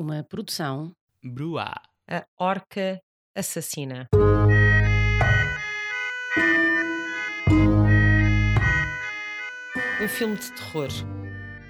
Uma 0.00 0.24
produção 0.24 0.92
Brua. 1.22 1.74
A 2.10 2.24
Orca 2.38 2.98
Assassina. 3.36 4.08
Um 10.02 10.08
filme 10.08 10.36
de 10.36 10.52
terror. 10.52 10.88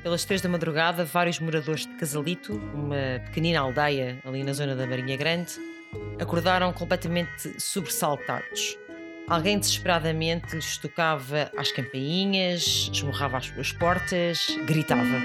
Pelas 0.05 0.25
três 0.25 0.41
da 0.41 0.49
madrugada, 0.49 1.05
vários 1.05 1.41
moradores 1.41 1.89
de 1.89 1.97
Casalito, 1.97 2.55
uma 2.73 3.19
pequenina 3.25 3.59
aldeia 3.59 4.23
ali 4.25 4.45
na 4.45 4.53
zona 4.53 4.77
da 4.77 4.87
Marinha 4.87 5.17
Grande, 5.17 5.55
acordaram 6.21 6.73
completamente 6.73 7.61
sobressaltados. 7.61 8.79
Alguém 9.29 9.59
desesperadamente 9.59 10.55
lhes 10.55 10.79
tocava 10.79 11.51
às 11.57 11.73
campainhas, 11.73 12.91
esmurrava 12.93 13.39
as 13.39 13.47
suas 13.47 13.73
portas, 13.73 14.47
gritava. 14.69 15.19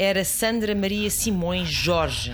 Era 0.00 0.24
Sandra 0.24 0.76
Maria 0.76 1.10
Simões 1.10 1.68
Jorge, 1.68 2.32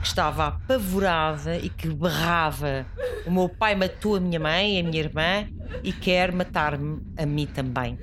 que 0.00 0.08
estava 0.08 0.48
apavorada 0.48 1.56
e 1.56 1.70
que 1.70 1.88
berrava: 1.88 2.84
O 3.24 3.30
meu 3.30 3.48
pai 3.48 3.76
matou 3.76 4.16
a 4.16 4.20
minha 4.20 4.40
mãe, 4.40 4.80
a 4.80 4.82
minha 4.82 4.98
irmã 4.98 5.48
e 5.84 5.92
quer 5.92 6.32
matar-me 6.32 7.00
a 7.16 7.24
mim 7.24 7.46
também. 7.46 7.96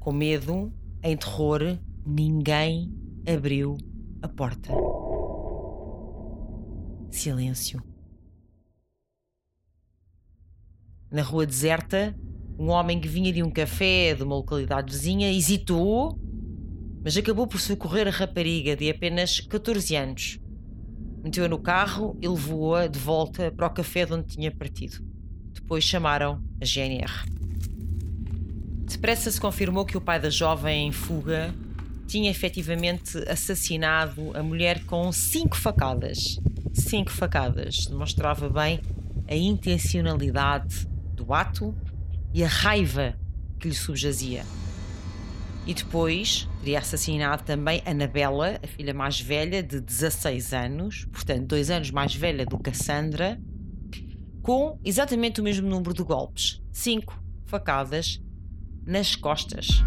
Com 0.00 0.10
medo, 0.10 0.72
em 1.02 1.14
terror, 1.18 1.78
ninguém 2.06 2.90
abriu 3.30 3.76
a 4.22 4.28
porta. 4.28 4.72
Silêncio. 7.10 7.82
Na 11.10 11.20
rua 11.20 11.44
deserta, 11.44 12.18
um 12.58 12.70
homem 12.70 12.98
que 12.98 13.06
vinha 13.06 13.30
de 13.30 13.42
um 13.42 13.50
café 13.50 14.14
de 14.14 14.22
uma 14.22 14.36
localidade 14.36 14.90
vizinha 14.90 15.30
hesitou, 15.30 16.18
mas 17.06 17.16
acabou 17.16 17.46
por 17.46 17.60
socorrer 17.60 18.08
a 18.08 18.10
rapariga 18.10 18.74
de 18.74 18.90
apenas 18.90 19.38
14 19.38 19.94
anos. 19.94 20.40
Meteu-a 21.22 21.46
no 21.46 21.56
carro 21.56 22.18
e 22.20 22.26
levou-a 22.26 22.88
de 22.88 22.98
volta 22.98 23.52
para 23.52 23.68
o 23.68 23.70
café 23.70 24.04
de 24.04 24.12
onde 24.12 24.34
tinha 24.34 24.50
partido. 24.50 24.98
Depois 25.54 25.84
chamaram 25.84 26.42
a 26.60 26.64
GNR. 26.64 27.30
Depressa 28.90 29.30
se 29.30 29.40
confirmou 29.40 29.86
que 29.86 29.96
o 29.96 30.00
pai 30.00 30.18
da 30.18 30.30
jovem 30.30 30.88
em 30.88 30.90
fuga 30.90 31.54
tinha 32.08 32.28
efetivamente 32.28 33.16
assassinado 33.28 34.36
a 34.36 34.42
mulher 34.42 34.84
com 34.84 35.12
cinco 35.12 35.56
facadas. 35.56 36.40
Cinco 36.72 37.12
facadas. 37.12 37.86
Demonstrava 37.86 38.50
bem 38.50 38.80
a 39.28 39.34
intencionalidade 39.36 40.88
do 41.14 41.32
ato 41.32 41.72
e 42.34 42.42
a 42.42 42.48
raiva 42.48 43.16
que 43.60 43.68
lhe 43.68 43.74
subjazia. 43.76 44.44
E 45.66 45.74
depois 45.74 46.48
teria 46.60 46.78
assassinado 46.78 47.42
também 47.42 47.82
Anabela, 47.84 48.60
a 48.62 48.66
filha 48.68 48.94
mais 48.94 49.20
velha, 49.20 49.62
de 49.62 49.80
16 49.80 50.52
anos, 50.54 51.04
portanto, 51.06 51.46
dois 51.46 51.70
anos 51.70 51.90
mais 51.90 52.14
velha 52.14 52.46
do 52.46 52.56
que 52.56 52.70
a 52.70 52.74
Sandra, 52.74 53.40
com 54.42 54.78
exatamente 54.84 55.40
o 55.40 55.44
mesmo 55.44 55.68
número 55.68 55.92
de 55.92 56.04
golpes: 56.04 56.62
cinco 56.70 57.20
facadas 57.46 58.22
nas 58.86 59.16
costas. 59.16 59.84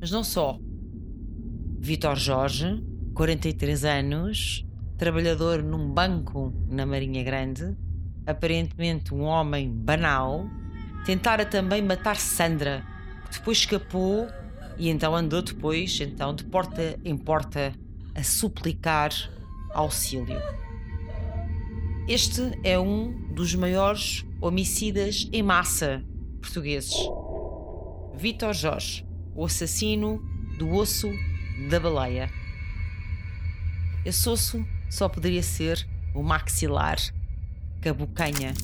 Mas 0.00 0.10
não 0.10 0.24
só. 0.24 0.58
Vitor 1.78 2.16
Jorge, 2.16 2.82
43 3.12 3.84
anos, 3.84 4.66
trabalhador 4.96 5.62
num 5.62 5.92
banco 5.92 6.52
na 6.66 6.86
Marinha 6.86 7.22
Grande, 7.22 7.76
aparentemente 8.26 9.14
um 9.14 9.22
homem 9.22 9.70
banal, 9.70 10.46
tentara 11.06 11.46
também 11.46 11.80
matar 11.80 12.16
Sandra, 12.16 12.84
que 13.30 13.38
depois 13.38 13.58
escapou 13.58 14.26
e 14.76 14.88
então 14.88 15.14
andou 15.14 15.40
depois, 15.40 16.00
então, 16.00 16.34
de 16.34 16.42
porta 16.42 16.98
em 17.04 17.16
porta 17.16 17.72
a 18.12 18.24
suplicar 18.24 19.12
auxílio. 19.72 20.42
Este 22.08 22.58
é 22.64 22.76
um 22.76 23.12
dos 23.32 23.54
maiores 23.54 24.24
homicidas 24.40 25.28
em 25.32 25.44
massa 25.44 26.04
portugueses. 26.40 26.96
Vitor 28.16 28.52
Jorge, 28.52 29.06
o 29.32 29.44
assassino 29.44 30.18
do 30.58 30.74
osso 30.74 31.08
da 31.70 31.78
baleia. 31.78 32.28
Esse 34.04 34.28
osso 34.28 34.66
só 34.90 35.08
poderia 35.08 35.42
ser 35.42 35.86
o 36.12 36.22
maxilar, 36.22 36.98
cabocanha, 37.80 38.54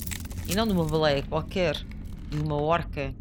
e 0.45 0.55
não 0.55 0.67
de 0.67 0.73
uma 0.73 0.85
baleia 0.85 1.23
qualquer, 1.23 1.85
de 2.35 2.41
uma 2.43 2.55
orca 2.55 3.13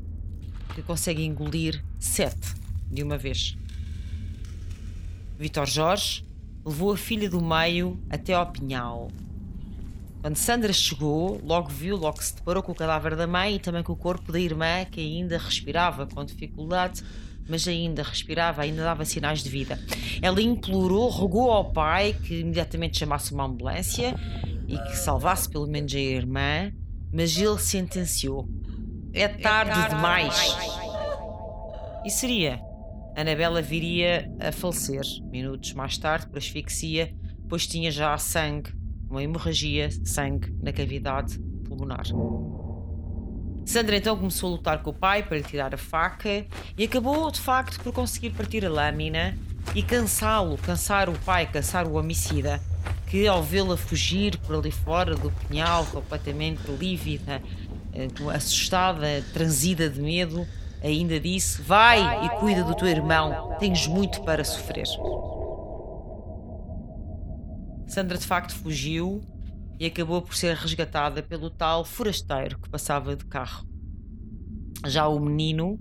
que 0.75 0.83
consegue 0.83 1.23
engolir 1.25 1.85
sete 1.99 2.55
de 2.91 3.03
uma 3.03 3.19
vez. 3.19 3.57
Vitor 5.39 5.67
Jorge 5.67 6.25
levou 6.65 6.93
a 6.93 6.97
filha 6.97 7.29
do 7.29 7.43
meio 7.43 8.01
até 8.09 8.33
ao 8.33 8.51
pinhal. 8.51 9.11
Quando 10.21 10.37
Sandra 10.37 10.73
chegou, 10.73 11.41
logo 11.45 11.69
viu, 11.69 11.97
logo 11.97 12.23
se 12.23 12.37
deparou 12.37 12.63
com 12.63 12.73
o 12.73 12.75
cadáver 12.75 13.17
da 13.17 13.27
mãe 13.27 13.57
e 13.57 13.59
também 13.59 13.83
com 13.83 13.93
o 13.93 13.97
corpo 13.97 14.31
da 14.31 14.39
irmã, 14.39 14.85
que 14.85 15.01
ainda 15.01 15.37
respirava 15.37 16.07
com 16.07 16.25
dificuldade, 16.25 17.03
mas 17.49 17.67
ainda 17.67 18.05
respirava, 18.05 18.63
ainda 18.63 18.85
dava 18.85 19.05
sinais 19.05 19.43
de 19.43 19.51
vida. 19.51 19.79
Ela 20.23 20.41
implorou, 20.41 21.09
rogou 21.09 21.51
ao 21.51 21.73
pai 21.73 22.15
que 22.15 22.39
imediatamente 22.39 22.99
chamasse 22.99 23.35
uma 23.35 23.45
ambulância 23.45 24.15
e 24.69 24.79
que 24.79 24.97
salvasse 24.97 25.49
pelo 25.49 25.67
menos 25.67 25.93
a 25.93 25.99
irmã, 25.99 26.73
mas 27.13 27.37
ele 27.37 27.59
sentenciou: 27.59 28.49
é 29.13 29.29
tarde, 29.29 29.89
demais. 29.89 30.57
E 32.05 32.11
seria. 32.11 32.61
Anabela 33.15 33.61
viria 33.61 34.31
a 34.41 34.51
falecer 34.51 35.03
minutos 35.31 35.75
mais 35.75 35.99
tarde 35.99 36.27
por 36.29 36.39
asfixia, 36.39 37.15
pois 37.49 37.67
tinha 37.67 37.91
já 37.91 38.17
sangue, 38.17 38.73
uma 39.09 39.23
hemorragia 39.23 39.89
de 39.89 40.09
sangue 40.09 40.51
na 40.63 40.73
cavidade 40.73 41.39
pulmonar. 41.67 42.07
Sandra 43.67 43.97
então 43.97 44.17
começou 44.17 44.49
a 44.49 44.53
lutar 44.53 44.83
com 44.83 44.91
o 44.91 44.95
pai 44.95 45.23
para 45.23 45.37
lhe 45.37 45.45
tirar 45.45 45.75
a 45.75 45.79
faca 45.79 46.47
e 46.77 46.85
acabou 46.85 47.31
de 47.31 47.41
facto 47.41 47.81
por 47.81 47.93
conseguir 47.93 48.31
partir 48.31 48.65
a 48.65 48.71
lâmina 48.71 49.37
e 49.75 49.83
cansá-lo, 49.83 50.59
cansar 50.59 51.09
o 51.09 51.19
pai, 51.21 51.47
cansar 51.47 51.87
o 51.87 51.95
homicida, 51.95 52.61
que 53.07 53.27
ao 53.29 53.43
vê-la 53.43 53.77
fugir 53.77 54.37
por 54.39 54.57
ali 54.57 54.71
fora 54.71 55.15
do 55.15 55.31
pinhal, 55.31 55.87
completamente 55.87 56.63
lívida, 56.73 57.41
assustada, 58.35 59.23
transida 59.33 59.89
de 59.89 60.01
medo, 60.01 60.47
ainda 60.83 61.19
disse: 61.21 61.63
Vai 61.63 62.27
e 62.27 62.31
cuida 62.41 62.65
do 62.65 62.75
teu 62.75 62.89
irmão, 62.89 63.57
tens 63.59 63.87
muito 63.87 64.23
para 64.23 64.45
sofrer. 64.45 64.87
Sandra 67.87 68.17
de 68.17 68.27
facto 68.27 68.55
fugiu 68.55 69.23
e 69.79 69.87
acabou 69.87 70.23
por 70.23 70.35
ser 70.35 70.57
resgatada 70.57 71.23
pelo 71.23 71.51
tal 71.51 71.85
forasteiro 71.85 72.59
que 72.59 72.71
passava 72.71 73.15
de 73.15 73.25
carro. 73.27 73.67
Já 74.87 75.07
o 75.07 75.21
menino, 75.21 75.79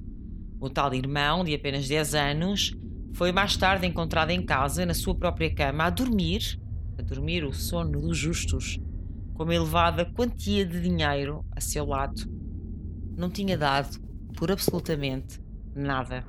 o 0.59 0.69
tal 0.69 0.93
irmão 0.93 1.43
de 1.43 1.53
apenas 1.53 1.87
10 1.87 2.15
anos, 2.15 2.73
foi 3.13 3.31
mais 3.31 3.55
tarde 3.57 3.85
encontrado 3.87 4.31
em 4.31 4.43
casa, 4.43 4.85
na 4.85 4.93
sua 4.93 5.15
própria 5.15 5.53
cama, 5.53 5.85
a 5.85 5.89
dormir, 5.89 6.59
a 6.97 7.01
dormir 7.01 7.43
o 7.43 7.53
sono 7.53 8.01
dos 8.01 8.17
justos, 8.17 8.79
com 9.33 9.43
uma 9.43 9.55
elevada 9.55 10.05
quantia 10.05 10.65
de 10.65 10.81
dinheiro 10.81 11.45
a 11.55 11.61
seu 11.61 11.85
lado. 11.85 12.21
Não 13.17 13.29
tinha 13.29 13.57
dado 13.57 13.99
por 14.37 14.51
absolutamente 14.51 15.39
nada. 15.75 16.25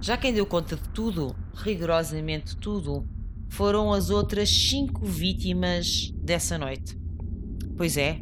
Já 0.00 0.16
quem 0.16 0.32
deu 0.32 0.46
conta 0.46 0.76
de 0.76 0.88
tudo, 0.90 1.34
rigorosamente 1.54 2.56
tudo, 2.56 3.08
foram 3.48 3.92
as 3.92 4.10
outras 4.10 4.48
cinco 4.48 5.04
vítimas 5.04 6.12
dessa 6.14 6.56
noite. 6.56 6.96
Pois 7.76 7.96
é, 7.96 8.20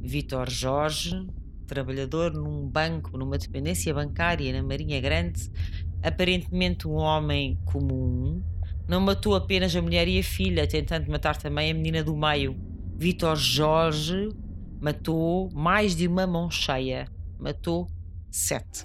Vitor 0.00 0.48
Jorge, 0.48 1.26
trabalhador 1.66 2.32
num 2.32 2.68
banco, 2.68 3.16
numa 3.18 3.36
dependência 3.36 3.92
bancária 3.92 4.52
na 4.52 4.66
Marinha 4.66 5.00
Grande, 5.00 5.50
aparentemente 6.02 6.86
um 6.86 6.94
homem 6.94 7.58
comum, 7.64 8.42
não 8.88 9.02
matou 9.02 9.36
apenas 9.36 9.76
a 9.76 9.82
mulher 9.82 10.08
e 10.08 10.18
a 10.18 10.22
filha, 10.22 10.66
tentando 10.66 11.10
matar 11.10 11.36
também 11.36 11.70
a 11.70 11.74
menina 11.74 12.02
do 12.02 12.16
meio, 12.16 12.58
Vitor 12.96 13.36
Jorge 13.36 14.30
matou 14.80 15.50
mais 15.52 15.94
de 15.94 16.08
uma 16.08 16.26
mão 16.26 16.50
cheia. 16.50 17.06
Matou 17.38 17.86
sete. 18.30 18.84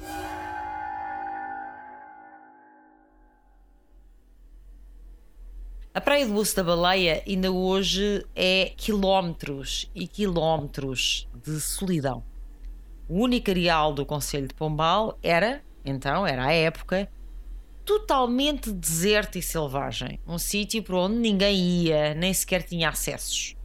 A 5.93 6.01
Praia 6.01 6.27
do 6.27 6.35
Osso 6.35 6.55
da 6.55 6.63
Baleia 6.63 7.23
ainda 7.25 7.51
hoje 7.51 8.25
é 8.35 8.73
quilómetros 8.75 9.89
e 9.95 10.07
quilómetros 10.07 11.29
de 11.43 11.61
solidão. 11.61 12.23
O 13.07 13.21
único 13.21 13.51
areal 13.51 13.93
do 13.93 14.05
Conselho 14.05 14.47
de 14.47 14.53
Pombal 14.53 15.17
era, 15.23 15.63
então, 15.85 16.25
era 16.27 16.45
a 16.45 16.51
época, 16.51 17.09
totalmente 17.85 18.71
deserto 18.71 19.37
e 19.37 19.41
selvagem. 19.41 20.19
Um 20.27 20.37
sítio 20.37 20.81
para 20.83 20.97
onde 20.97 21.15
ninguém 21.15 21.83
ia, 21.83 22.13
nem 22.13 22.33
sequer 22.33 22.63
tinha 22.63 22.89
acessos. 22.89 23.55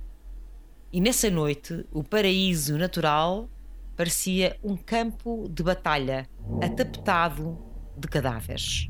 E 0.93 1.00
nessa 1.00 1.31
noite, 1.31 1.87
o 1.93 2.03
paraíso 2.03 2.76
natural 2.79 3.49
parecia 3.97 4.59
um 4.62 4.76
campo 4.76 5.49
de 5.49 5.62
batalha, 5.62 6.29
atapetado 6.62 7.59
de 7.97 8.09
cadáveres. 8.09 8.88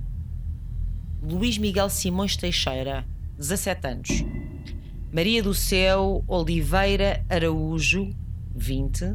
Luís 1.22 1.58
Miguel 1.58 1.90
Simões 1.90 2.36
Teixeira 2.36 3.04
17 3.38 3.86
anos. 3.86 4.08
Maria 5.12 5.42
do 5.42 5.54
Céu 5.54 6.22
Oliveira 6.26 7.24
Araújo, 7.28 8.10
20. 8.54 9.14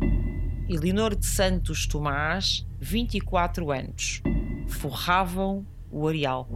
E 0.68 0.78
Leonor 0.78 1.16
de 1.16 1.26
Santos 1.26 1.86
Tomás, 1.86 2.66
24 2.80 3.72
anos. 3.72 4.22
Forravam 4.68 5.66
o 5.94 6.08
areal. 6.08 6.48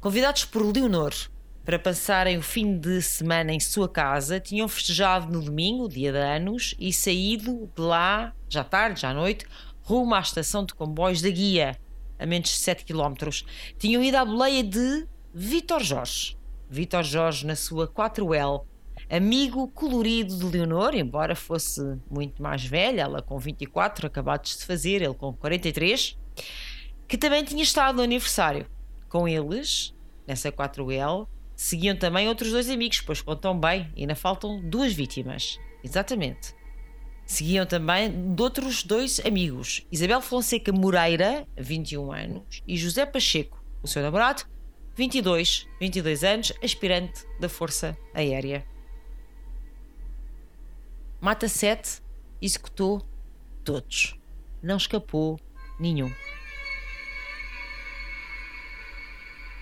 Convidados 0.00 0.44
por 0.44 0.62
Leonor 0.62 1.12
para 1.66 1.80
passarem 1.80 2.38
o 2.38 2.42
fim 2.42 2.78
de 2.78 3.02
semana 3.02 3.52
em 3.52 3.58
sua 3.58 3.88
casa, 3.88 4.38
tinham 4.38 4.68
festejado 4.68 5.32
no 5.32 5.42
domingo, 5.42 5.88
dia 5.88 6.12
de 6.12 6.18
anos, 6.18 6.76
e 6.78 6.92
saído 6.92 7.68
de 7.74 7.82
lá, 7.82 8.32
já 8.48 8.62
tarde, 8.62 9.00
já 9.00 9.10
à 9.10 9.14
noite, 9.14 9.44
rumo 9.82 10.14
à 10.14 10.20
estação 10.20 10.64
de 10.64 10.72
comboios 10.72 11.20
da 11.20 11.28
Guia, 11.28 11.76
a 12.20 12.24
menos 12.24 12.50
de 12.50 12.54
7 12.54 12.84
km, 12.84 13.14
tinham 13.78 14.00
ido 14.00 14.14
à 14.14 14.24
boleia 14.24 14.62
de 14.62 15.08
Vitor 15.34 15.82
Jorge. 15.82 16.38
Vitor 16.70 17.02
Jorge, 17.02 17.44
na 17.44 17.56
sua 17.56 17.88
4L, 17.88 18.64
amigo 19.10 19.68
colorido 19.68 20.36
de 20.36 20.44
Leonor, 20.44 20.94
embora 20.94 21.34
fosse 21.34 21.80
muito 22.10 22.42
mais 22.42 22.64
velha, 22.64 23.02
ela 23.02 23.22
com 23.22 23.38
24, 23.38 24.06
acabados 24.06 24.56
de 24.56 24.64
fazer, 24.64 25.02
ele 25.02 25.14
com 25.14 25.32
43, 25.32 26.18
que 27.06 27.16
também 27.16 27.44
tinha 27.44 27.62
estado 27.62 27.96
no 27.96 28.02
aniversário. 28.02 28.66
Com 29.08 29.28
eles, 29.28 29.94
nessa 30.26 30.50
4L, 30.50 31.28
seguiam 31.54 31.96
também 31.96 32.28
outros 32.28 32.50
dois 32.50 32.68
amigos, 32.68 33.00
pois 33.00 33.22
contam 33.22 33.58
bem, 33.58 33.90
ainda 33.96 34.14
faltam 34.14 34.60
duas 34.60 34.92
vítimas. 34.92 35.58
Exatamente. 35.82 36.54
Seguiam 37.24 37.66
também 37.66 38.34
de 38.34 38.42
outros 38.42 38.84
dois 38.84 39.20
amigos, 39.24 39.84
Isabel 39.90 40.20
Fonseca 40.20 40.72
Moreira, 40.72 41.46
21 41.56 42.12
anos, 42.12 42.62
e 42.66 42.76
José 42.76 43.04
Pacheco, 43.04 43.60
o 43.82 43.88
seu 43.88 44.00
namorado, 44.00 44.44
22, 44.94 45.66
22 45.80 46.24
anos, 46.24 46.52
aspirante 46.62 47.24
da 47.40 47.48
Força 47.48 47.96
Aérea. 48.14 48.64
Mata 51.20 51.48
7 51.48 52.02
executou 52.40 53.06
todos. 53.64 54.14
Não 54.62 54.76
escapou 54.76 55.40
nenhum. 55.80 56.12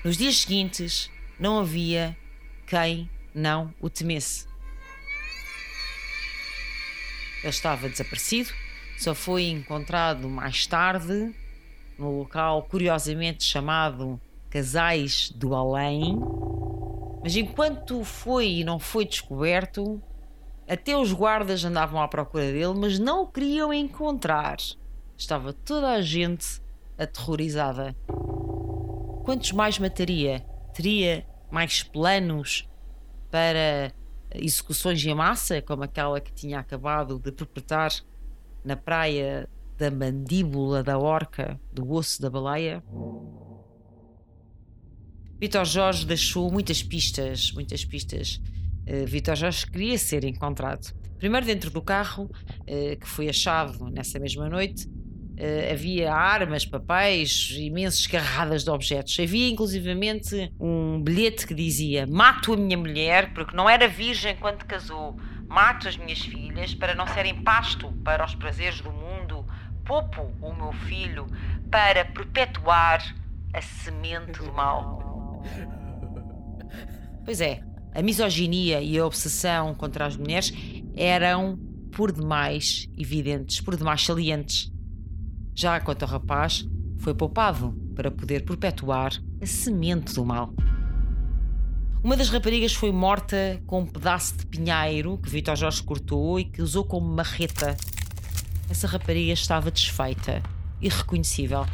Nos 0.04 0.16
dias 0.16 0.38
seguintes, 0.38 1.10
não 1.38 1.58
havia 1.58 2.16
quem 2.66 3.08
não 3.34 3.72
o 3.80 3.88
temesse. 3.88 4.46
Ele 7.40 7.48
estava 7.50 7.88
desaparecido, 7.88 8.52
só 8.98 9.14
foi 9.14 9.44
encontrado 9.44 10.28
mais 10.28 10.66
tarde 10.66 11.34
no 11.98 12.18
local 12.18 12.64
curiosamente 12.64 13.44
chamado 13.44 14.20
Casais 14.50 15.30
do 15.30 15.54
Além. 15.54 16.18
Mas 17.22 17.36
enquanto 17.36 18.04
foi 18.04 18.48
e 18.48 18.64
não 18.64 18.78
foi 18.78 19.04
descoberto, 19.04 20.02
até 20.68 20.96
os 20.96 21.12
guardas 21.12 21.64
andavam 21.64 22.00
à 22.00 22.08
procura 22.08 22.44
dele, 22.44 22.74
mas 22.74 22.98
não 22.98 23.22
o 23.22 23.26
queriam 23.26 23.72
encontrar. 23.72 24.56
Estava 25.16 25.52
toda 25.52 25.90
a 25.90 26.02
gente 26.02 26.60
aterrorizada. 26.98 27.94
Quantos 29.24 29.52
mais 29.52 29.78
mataria? 29.78 30.40
Teria 30.74 31.26
mais 31.50 31.82
planos 31.82 32.68
para 33.30 33.92
execuções 34.34 35.04
em 35.04 35.14
massa, 35.14 35.62
como 35.62 35.84
aquela 35.84 36.20
que 36.20 36.32
tinha 36.32 36.58
acabado 36.58 37.18
de 37.18 37.30
perpetrar 37.30 37.92
na 38.64 38.76
praia 38.76 39.48
da 39.76 39.90
mandíbula 39.90 40.82
da 40.82 40.98
orca, 40.98 41.60
do 41.72 41.90
osso 41.92 42.20
da 42.20 42.30
baleia. 42.30 42.82
Vitor 45.38 45.64
Jorge 45.64 46.06
deixou 46.06 46.50
muitas 46.50 46.82
pistas, 46.82 47.52
muitas 47.52 47.84
pistas. 47.84 48.40
Uh, 48.86 49.06
Vitor 49.06 49.36
Jorge 49.36 49.66
queria 49.66 49.98
ser 49.98 50.24
encontrado. 50.24 50.92
Primeiro 51.18 51.46
dentro 51.46 51.70
do 51.70 51.80
carro, 51.80 52.24
uh, 52.24 52.98
que 52.98 53.08
foi 53.08 53.28
achado 53.28 53.90
nessa 53.90 54.18
mesma 54.18 54.48
noite, 54.48 54.88
Uh, 55.34 55.72
havia 55.72 56.14
armas, 56.14 56.64
papéis, 56.64 57.50
imensas 57.58 58.06
carradas 58.06 58.62
de 58.62 58.70
objetos. 58.70 59.18
Havia 59.18 59.50
inclusivamente 59.50 60.52
um 60.60 61.02
bilhete 61.02 61.44
que 61.44 61.54
dizia: 61.54 62.06
Mato 62.06 62.52
a 62.52 62.56
minha 62.56 62.78
mulher 62.78 63.34
porque 63.34 63.56
não 63.56 63.68
era 63.68 63.88
virgem 63.88 64.36
quando 64.36 64.64
casou, 64.64 65.16
mato 65.48 65.88
as 65.88 65.96
minhas 65.96 66.20
filhas 66.20 66.72
para 66.72 66.94
não 66.94 67.04
serem 67.08 67.42
pasto 67.42 67.90
para 68.04 68.24
os 68.24 68.36
prazeres 68.36 68.80
do 68.80 68.92
mundo, 68.92 69.44
poupo 69.84 70.22
o 70.40 70.54
meu 70.54 70.72
filho 70.72 71.26
para 71.68 72.04
perpetuar 72.04 73.02
a 73.52 73.60
semente 73.60 74.38
do 74.38 74.52
mal. 74.52 75.42
Pois 77.24 77.40
é, 77.40 77.62
a 77.94 78.02
misoginia 78.02 78.82
e 78.82 78.98
a 78.98 79.06
obsessão 79.06 79.74
contra 79.74 80.06
as 80.06 80.16
mulheres 80.16 80.52
eram 80.96 81.56
por 81.92 82.10
demais 82.10 82.88
evidentes, 82.98 83.60
por 83.60 83.76
demais 83.76 84.04
salientes. 84.04 84.72
Já 85.54 85.78
quanto 85.78 86.02
ao 86.02 86.08
rapaz, 86.08 86.66
foi 86.98 87.14
poupado 87.14 87.72
para 87.94 88.10
poder 88.10 88.44
perpetuar 88.44 89.12
a 89.40 89.46
semente 89.46 90.14
do 90.14 90.24
mal. 90.24 90.52
Uma 92.02 92.16
das 92.16 92.28
raparigas 92.28 92.74
foi 92.74 92.90
morta 92.90 93.62
com 93.66 93.80
um 93.80 93.86
pedaço 93.86 94.36
de 94.36 94.46
pinheiro 94.46 95.16
que 95.18 95.30
Vitor 95.30 95.56
Jorge 95.56 95.82
cortou 95.82 96.40
e 96.40 96.44
que 96.44 96.60
usou 96.60 96.84
como 96.84 97.08
marreta. 97.08 97.76
Essa 98.68 98.88
rapariga 98.88 99.32
estava 99.32 99.70
desfeita, 99.70 100.42
irreconhecível. 100.82 101.64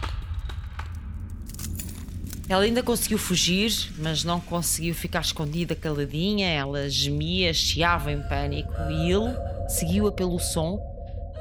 Ela 2.50 2.64
ainda 2.64 2.83
conseguiu 2.83 3.16
fugir, 3.16 3.71
mas 3.97 4.25
não 4.25 4.40
conseguiu 4.40 4.92
ficar 4.92 5.21
escondida, 5.21 5.76
caladinha. 5.76 6.49
Ela 6.49 6.90
gemia, 6.90 7.54
chiava 7.54 8.11
em 8.11 8.21
pânico 8.23 8.73
e 8.90 9.12
ele 9.12 9.33
seguiu-a 9.69 10.11
pelo 10.11 10.37
som 10.40 10.80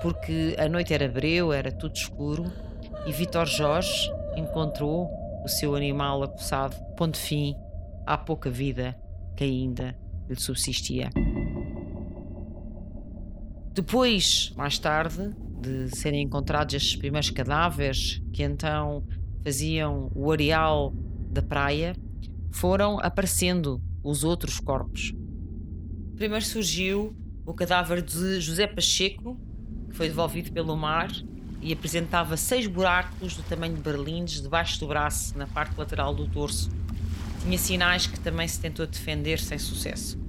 porque 0.03 0.55
a 0.59 0.69
noite 0.69 0.93
era 0.93 1.07
breu, 1.07 1.51
era 1.51 1.71
tudo 1.71 1.95
escuro 1.95 2.45
e 3.07 3.11
Vitor 3.11 3.47
Jorge 3.47 4.11
encontrou 4.37 5.09
o 5.43 5.47
seu 5.47 5.73
animal 5.73 6.21
acossado, 6.21 6.75
pondo 6.95 7.17
fim 7.17 7.55
à 8.05 8.15
pouca 8.15 8.51
vida 8.51 8.95
que 9.35 9.43
ainda 9.43 9.97
lhe 10.29 10.39
subsistia. 10.39 11.09
Depois, 13.73 14.53
mais 14.55 14.77
tarde, 14.77 15.33
de 15.59 15.89
serem 15.97 16.21
encontrados 16.21 16.75
estes 16.75 16.95
primeiros 16.95 17.31
cadáveres 17.31 18.21
que 18.31 18.43
então 18.43 19.03
faziam 19.43 20.12
o 20.13 20.31
areal 20.31 20.93
da 21.31 21.41
praia, 21.41 21.96
foram 22.51 23.00
aparecendo 23.01 23.81
os 24.03 24.24
outros 24.24 24.60
corpos. 24.60 25.13
Primeiro 26.15 26.46
surgiu 26.46 27.15
o 27.46 27.53
cadáver 27.53 28.01
de 28.01 28.39
José 28.39 28.67
Pacheco, 28.67 29.39
que 29.89 29.96
foi 29.96 30.08
devolvido 30.08 30.51
pelo 30.51 30.75
mar 30.75 31.10
e 31.62 31.74
apresentava 31.74 32.38
seis 32.38 32.67
buracos 32.67 33.36
do 33.36 33.43
tamanho 33.43 33.75
de 33.75 33.81
berlindes 33.81 34.41
debaixo 34.41 34.79
do 34.79 34.88
braço, 34.88 35.38
na 35.38 35.48
parte 35.48 35.77
lateral 35.77 36.13
do 36.13 36.27
torso. 36.27 36.69
Tinha 37.41 37.58
sinais 37.58 38.08
que 38.08 38.19
também 38.19 38.48
se 38.48 38.60
tentou 38.60 38.86
defender 38.86 39.39
sem 39.39 39.58
sucesso. 39.58 40.19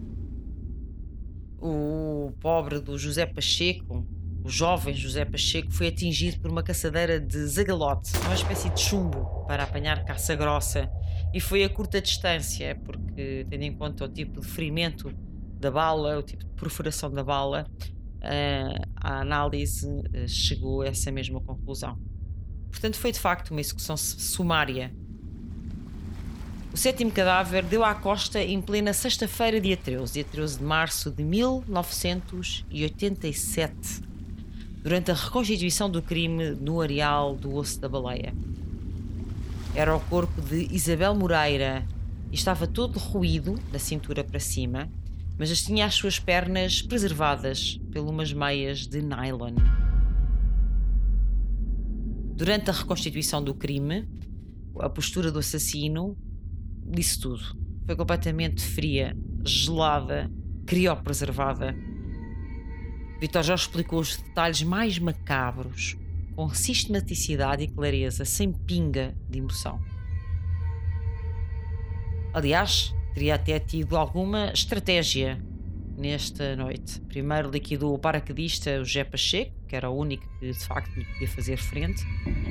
O 1.60 2.32
pobre 2.40 2.80
do 2.80 2.96
José 2.98 3.26
Pacheco, 3.26 4.06
o 4.42 4.48
jovem 4.48 4.94
José 4.94 5.24
Pacheco, 5.24 5.70
foi 5.70 5.88
atingido 5.88 6.40
por 6.40 6.50
uma 6.50 6.62
caçadeira 6.62 7.20
de 7.20 7.46
zagalote, 7.46 8.10
uma 8.24 8.34
espécie 8.34 8.70
de 8.70 8.80
chumbo 8.80 9.44
para 9.46 9.64
apanhar 9.64 10.02
caça 10.04 10.34
grossa, 10.34 10.90
e 11.32 11.40
foi 11.40 11.62
a 11.62 11.68
curta 11.68 12.00
distância, 12.00 12.74
porque, 12.84 13.46
tendo 13.48 13.62
em 13.62 13.72
conta 13.72 14.04
o 14.04 14.08
tipo 14.08 14.40
de 14.40 14.46
ferimento 14.46 15.12
da 15.58 15.70
bala, 15.70 16.18
o 16.18 16.22
tipo 16.22 16.44
de 16.44 16.50
perfuração 16.52 17.08
da 17.10 17.22
bala, 17.22 17.66
uh, 18.20 18.82
a 18.96 19.20
análise 19.20 19.86
uh, 19.86 20.26
chegou 20.26 20.82
a 20.82 20.88
essa 20.88 21.12
mesma 21.12 21.40
conclusão. 21.40 21.96
Portanto, 22.70 22.96
foi 22.96 23.12
de 23.12 23.20
facto 23.20 23.50
uma 23.50 23.60
execução 23.60 23.96
sumária. 23.96 24.92
O 26.72 26.76
sétimo 26.76 27.10
cadáver 27.10 27.64
deu 27.64 27.84
à 27.84 27.92
costa 27.94 28.40
em 28.40 28.62
plena 28.62 28.92
sexta-feira, 28.92 29.60
dia 29.60 29.76
13, 29.76 30.12
dia 30.12 30.24
13 30.24 30.58
de 30.58 30.64
março 30.64 31.10
de 31.10 31.24
1987, 31.24 34.09
durante 34.82 35.10
a 35.10 35.14
reconstituição 35.14 35.90
do 35.90 36.00
crime 36.00 36.50
no 36.52 36.80
areal 36.80 37.36
do 37.36 37.54
Osso 37.54 37.80
da 37.80 37.88
Baleia. 37.88 38.34
Era 39.74 39.94
o 39.94 40.00
corpo 40.00 40.40
de 40.40 40.68
Isabel 40.74 41.14
Moreira 41.14 41.86
e 42.30 42.34
estava 42.34 42.66
todo 42.66 42.98
ruído 42.98 43.58
da 43.70 43.78
cintura 43.78 44.24
para 44.24 44.40
cima, 44.40 44.90
mas 45.38 45.62
tinha 45.62 45.86
as 45.86 45.94
suas 45.94 46.18
pernas 46.18 46.82
preservadas 46.82 47.78
por 47.92 48.02
umas 48.02 48.32
meias 48.32 48.86
de 48.86 49.02
nylon. 49.02 49.54
Durante 52.34 52.70
a 52.70 52.72
reconstituição 52.72 53.44
do 53.44 53.54
crime, 53.54 54.08
a 54.78 54.88
postura 54.88 55.30
do 55.30 55.38
assassino 55.38 56.16
disse 56.86 57.20
tudo. 57.20 57.42
Foi 57.84 57.94
completamente 57.94 58.62
fria, 58.62 59.16
gelada, 59.44 60.30
criopreservada. 60.66 61.76
Vitor 63.20 63.42
Jorge 63.42 63.64
explicou 63.64 64.00
os 64.00 64.16
detalhes 64.16 64.62
mais 64.62 64.98
macabros, 64.98 65.94
com 66.34 66.48
sistematicidade 66.54 67.62
e 67.62 67.68
clareza, 67.68 68.24
sem 68.24 68.50
pinga 68.50 69.14
de 69.28 69.38
emoção. 69.38 69.78
Aliás, 72.32 72.94
teria 73.12 73.34
até 73.34 73.58
tido 73.58 73.98
alguma 73.98 74.50
estratégia 74.52 75.38
nesta 75.98 76.56
noite. 76.56 76.98
Primeiro 77.02 77.50
liquidou 77.50 77.94
o 77.94 77.98
paraquedista 77.98 78.80
o 78.80 78.84
José 78.86 79.04
Pacheco, 79.04 79.52
que 79.68 79.76
era 79.76 79.90
o 79.90 79.98
único 79.98 80.26
que 80.38 80.50
de 80.50 80.58
facto 80.58 80.96
lhe 80.96 81.04
podia 81.04 81.28
fazer 81.28 81.58
frente, 81.58 82.02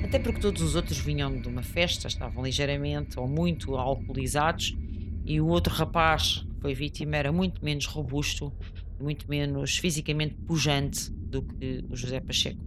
até 0.03 0.19
porque 0.19 0.39
todos 0.39 0.61
os 0.61 0.75
outros 0.75 0.99
vinham 0.99 1.41
de 1.41 1.47
uma 1.47 1.63
festa, 1.63 2.07
estavam 2.07 2.43
ligeiramente 2.43 3.19
ou 3.19 3.27
muito 3.27 3.75
alcoolizados, 3.75 4.77
e 5.25 5.41
o 5.41 5.47
outro 5.47 5.73
rapaz 5.73 6.45
que 6.45 6.61
foi 6.61 6.75
vítima 6.75 7.17
era 7.17 7.31
muito 7.31 7.65
menos 7.65 7.87
robusto, 7.87 8.53
muito 9.01 9.29
menos 9.29 9.77
fisicamente 9.77 10.35
pujante 10.45 11.11
do 11.11 11.41
que 11.41 11.83
o 11.89 11.95
José 11.95 12.19
Pacheco. 12.19 12.63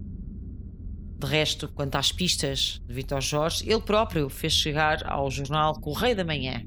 De 1.19 1.27
resto, 1.27 1.69
quanto 1.69 1.97
às 1.97 2.11
pistas 2.11 2.83
de 2.87 2.95
Vitor 2.95 3.21
Jorge, 3.21 3.65
ele 3.69 3.81
próprio 3.81 4.29
fez 4.29 4.53
chegar 4.53 5.07
ao 5.07 5.31
jornal 5.31 5.79
Correio 5.81 6.17
da 6.17 6.25
Manhã 6.25 6.65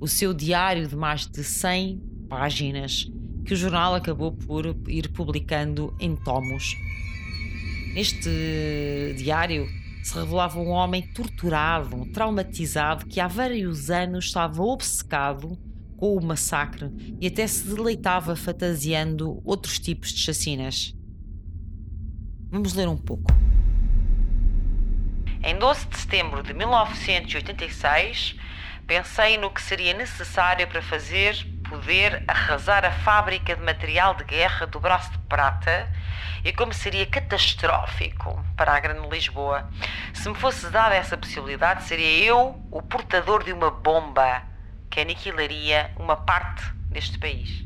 o 0.00 0.06
seu 0.06 0.32
diário 0.34 0.86
de 0.86 0.96
mais 0.96 1.26
de 1.26 1.42
100 1.42 2.00
páginas 2.28 3.10
que 3.44 3.54
o 3.54 3.56
jornal 3.56 3.94
acabou 3.94 4.32
por 4.32 4.76
ir 4.88 5.10
publicando 5.10 5.94
em 6.00 6.16
tomos. 6.16 6.74
Neste 7.94 9.14
diário 9.16 9.66
se 10.02 10.14
revelava 10.14 10.58
um 10.58 10.68
homem 10.68 11.02
torturado, 11.12 12.04
traumatizado, 12.12 13.06
que 13.06 13.20
há 13.20 13.28
vários 13.28 13.90
anos 13.90 14.26
estava 14.26 14.62
obcecado 14.62 15.58
com 15.96 16.16
o 16.16 16.22
massacre 16.22 16.90
e 17.20 17.26
até 17.26 17.46
se 17.46 17.66
deleitava 17.66 18.36
fantasiando 18.36 19.40
outros 19.44 19.78
tipos 19.78 20.12
de 20.12 20.20
chacinas. 20.20 20.94
Vamos 22.50 22.74
ler 22.74 22.88
um 22.88 22.96
pouco. 22.96 23.32
Em 25.42 25.58
12 25.58 25.86
de 25.86 25.98
setembro 25.98 26.42
de 26.42 26.52
1986, 26.54 28.36
pensei 28.86 29.38
no 29.38 29.50
que 29.50 29.62
seria 29.62 29.94
necessário 29.94 30.66
para 30.66 30.82
fazer 30.82 31.46
poder 31.68 32.22
arrasar 32.28 32.84
a 32.84 32.90
fábrica 32.90 33.54
de 33.54 33.62
material 33.62 34.14
de 34.14 34.24
guerra 34.24 34.66
do 34.66 34.78
Braço 34.78 35.10
de 35.10 35.18
Prata 35.18 35.90
e 36.44 36.52
como 36.52 36.72
seria 36.72 37.06
catastrófico 37.06 38.44
para 38.56 38.72
a 38.72 38.80
Grande 38.80 39.08
Lisboa. 39.08 39.68
Se 40.14 40.28
me 40.28 40.34
fosse 40.34 40.70
dada 40.70 40.94
essa 40.94 41.16
possibilidade, 41.16 41.84
seria 41.84 42.24
eu 42.24 42.60
o 42.70 42.80
portador 42.80 43.42
de 43.42 43.52
uma 43.52 43.70
bomba 43.70 44.42
que 44.90 45.00
aniquilaria 45.00 45.92
uma 45.98 46.16
parte 46.16 46.64
deste 46.90 47.18
país. 47.18 47.64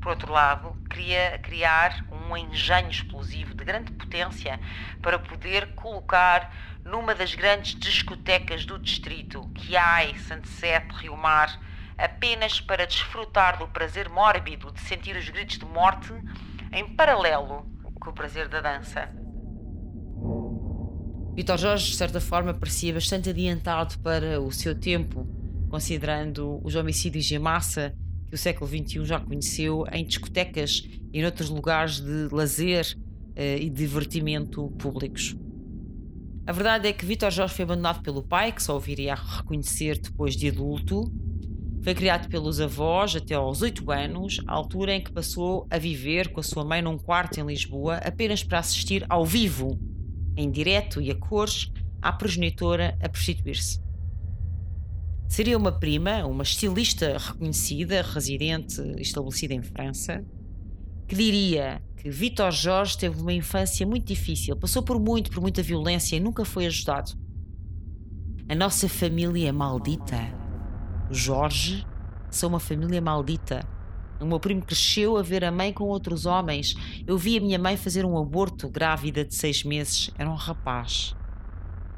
Por 0.00 0.10
outro 0.10 0.32
lado, 0.32 0.76
queria 0.88 1.38
criar 1.38 2.06
um 2.10 2.36
engenho 2.36 2.88
explosivo 2.88 3.54
de 3.54 3.64
grande 3.64 3.92
potência 3.92 4.60
para 5.02 5.18
poder 5.18 5.74
colocar 5.74 6.54
numa 6.84 7.14
das 7.14 7.34
grandes 7.34 7.74
discotecas 7.74 8.64
do 8.64 8.78
distrito, 8.78 9.40
Quiai, 9.54 10.16
Sunset, 10.18 10.86
Rio 10.94 11.16
Mar, 11.16 11.60
apenas 11.98 12.60
para 12.60 12.86
desfrutar 12.86 13.58
do 13.58 13.66
prazer 13.68 14.08
mórbido 14.08 14.72
de 14.72 14.80
sentir 14.80 15.16
os 15.16 15.28
gritos 15.28 15.58
de 15.58 15.66
morte 15.66 16.12
em 16.72 16.94
paralelo 16.94 17.66
com 18.00 18.10
o 18.10 18.12
prazer 18.12 18.48
da 18.48 18.60
dança. 18.60 19.10
Vitor 21.34 21.58
Jorge, 21.58 21.90
de 21.90 21.96
certa 21.96 22.20
forma, 22.20 22.54
parecia 22.54 22.92
bastante 22.92 23.30
adiantado 23.30 23.98
para 23.98 24.40
o 24.40 24.50
seu 24.50 24.78
tempo, 24.78 25.26
considerando 25.68 26.60
os 26.64 26.74
homicídios 26.74 27.30
em 27.30 27.38
massa 27.38 27.94
que 28.28 28.34
o 28.34 28.38
século 28.38 28.68
XXI 28.68 29.04
já 29.04 29.20
conheceu 29.20 29.84
em 29.92 30.04
discotecas 30.04 30.82
e 31.12 31.20
em 31.20 31.24
outros 31.24 31.48
lugares 31.48 32.00
de 32.00 32.28
lazer 32.30 32.86
eh, 33.34 33.58
e 33.58 33.70
divertimento 33.70 34.70
públicos. 34.78 35.36
A 36.46 36.52
verdade 36.52 36.88
é 36.88 36.92
que 36.92 37.04
Vitor 37.04 37.30
Jorge 37.30 37.54
foi 37.54 37.62
abandonado 37.64 38.02
pelo 38.02 38.22
pai, 38.22 38.52
que 38.52 38.62
só 38.62 38.76
o 38.76 38.80
viria 38.80 39.12
a 39.12 39.38
reconhecer 39.38 39.98
depois 39.98 40.34
de 40.34 40.48
adulto, 40.48 41.12
foi 41.82 41.94
criado 41.94 42.28
pelos 42.28 42.60
avós 42.60 43.14
até 43.16 43.34
aos 43.34 43.62
8 43.62 43.90
anos, 43.90 44.40
a 44.46 44.52
altura 44.52 44.94
em 44.94 45.02
que 45.02 45.12
passou 45.12 45.66
a 45.70 45.78
viver 45.78 46.28
com 46.28 46.40
a 46.40 46.42
sua 46.42 46.64
mãe 46.64 46.82
num 46.82 46.98
quarto 46.98 47.38
em 47.38 47.46
Lisboa, 47.46 47.96
apenas 47.96 48.42
para 48.42 48.58
assistir 48.58 49.06
ao 49.08 49.24
vivo, 49.24 49.78
em 50.36 50.50
direto 50.50 51.00
e 51.00 51.10
a 51.10 51.14
cores, 51.14 51.70
à 52.02 52.12
progenitora 52.12 52.96
a 53.00 53.08
prostituir-se. 53.08 53.87
Seria 55.28 55.58
uma 55.58 55.70
prima, 55.70 56.24
uma 56.24 56.42
estilista 56.42 57.18
reconhecida, 57.18 58.02
residente 58.02 58.80
estabelecida 58.98 59.54
em 59.54 59.62
França, 59.62 60.24
que 61.06 61.14
diria 61.14 61.82
que 61.96 62.10
Vitor 62.10 62.50
Jorge 62.50 62.96
teve 62.96 63.20
uma 63.20 63.32
infância 63.32 63.86
muito 63.86 64.06
difícil, 64.06 64.56
passou 64.56 64.82
por 64.82 64.98
muito, 64.98 65.30
por 65.30 65.40
muita 65.40 65.62
violência 65.62 66.16
e 66.16 66.20
nunca 66.20 66.44
foi 66.44 66.66
ajudado. 66.66 67.12
A 68.48 68.54
nossa 68.54 68.88
família 68.88 69.48
é 69.48 69.52
maldita 69.52 70.48
Jorge 71.10 71.86
são 72.30 72.50
uma 72.50 72.60
família 72.60 73.00
maldita. 73.00 73.66
O 74.20 74.26
meu 74.26 74.38
primo 74.38 74.62
cresceu 74.62 75.16
a 75.16 75.22
ver 75.22 75.44
a 75.44 75.50
mãe 75.50 75.72
com 75.72 75.84
outros 75.84 76.26
homens. 76.26 76.74
Eu 77.06 77.16
vi 77.16 77.38
a 77.38 77.40
minha 77.40 77.58
mãe 77.58 77.76
fazer 77.76 78.04
um 78.04 78.18
aborto 78.18 78.68
grávida 78.68 79.24
de 79.24 79.34
seis 79.34 79.64
meses. 79.64 80.10
Era 80.18 80.28
um 80.28 80.34
rapaz. 80.34 81.14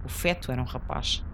O 0.05 0.09
feto 0.09 0.53
era 0.53 0.63
um 0.63 0.67
rapaz. 0.67 1.25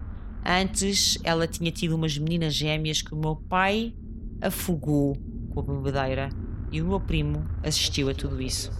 Antes, 0.49 1.17
ela 1.25 1.45
tinha 1.45 1.69
tido 1.69 1.93
umas 1.93 2.17
meninas 2.17 2.53
gêmeas 2.53 3.01
que 3.01 3.13
o 3.13 3.17
meu 3.17 3.35
pai 3.35 3.93
afogou 4.41 5.17
com 5.49 5.59
a 5.59 5.63
bebedeira 5.63 6.29
e 6.71 6.81
o 6.81 6.87
meu 6.87 7.01
primo 7.01 7.45
assistiu 7.61 8.09
a 8.09 8.13
tudo 8.13 8.41
isso. 8.41 8.71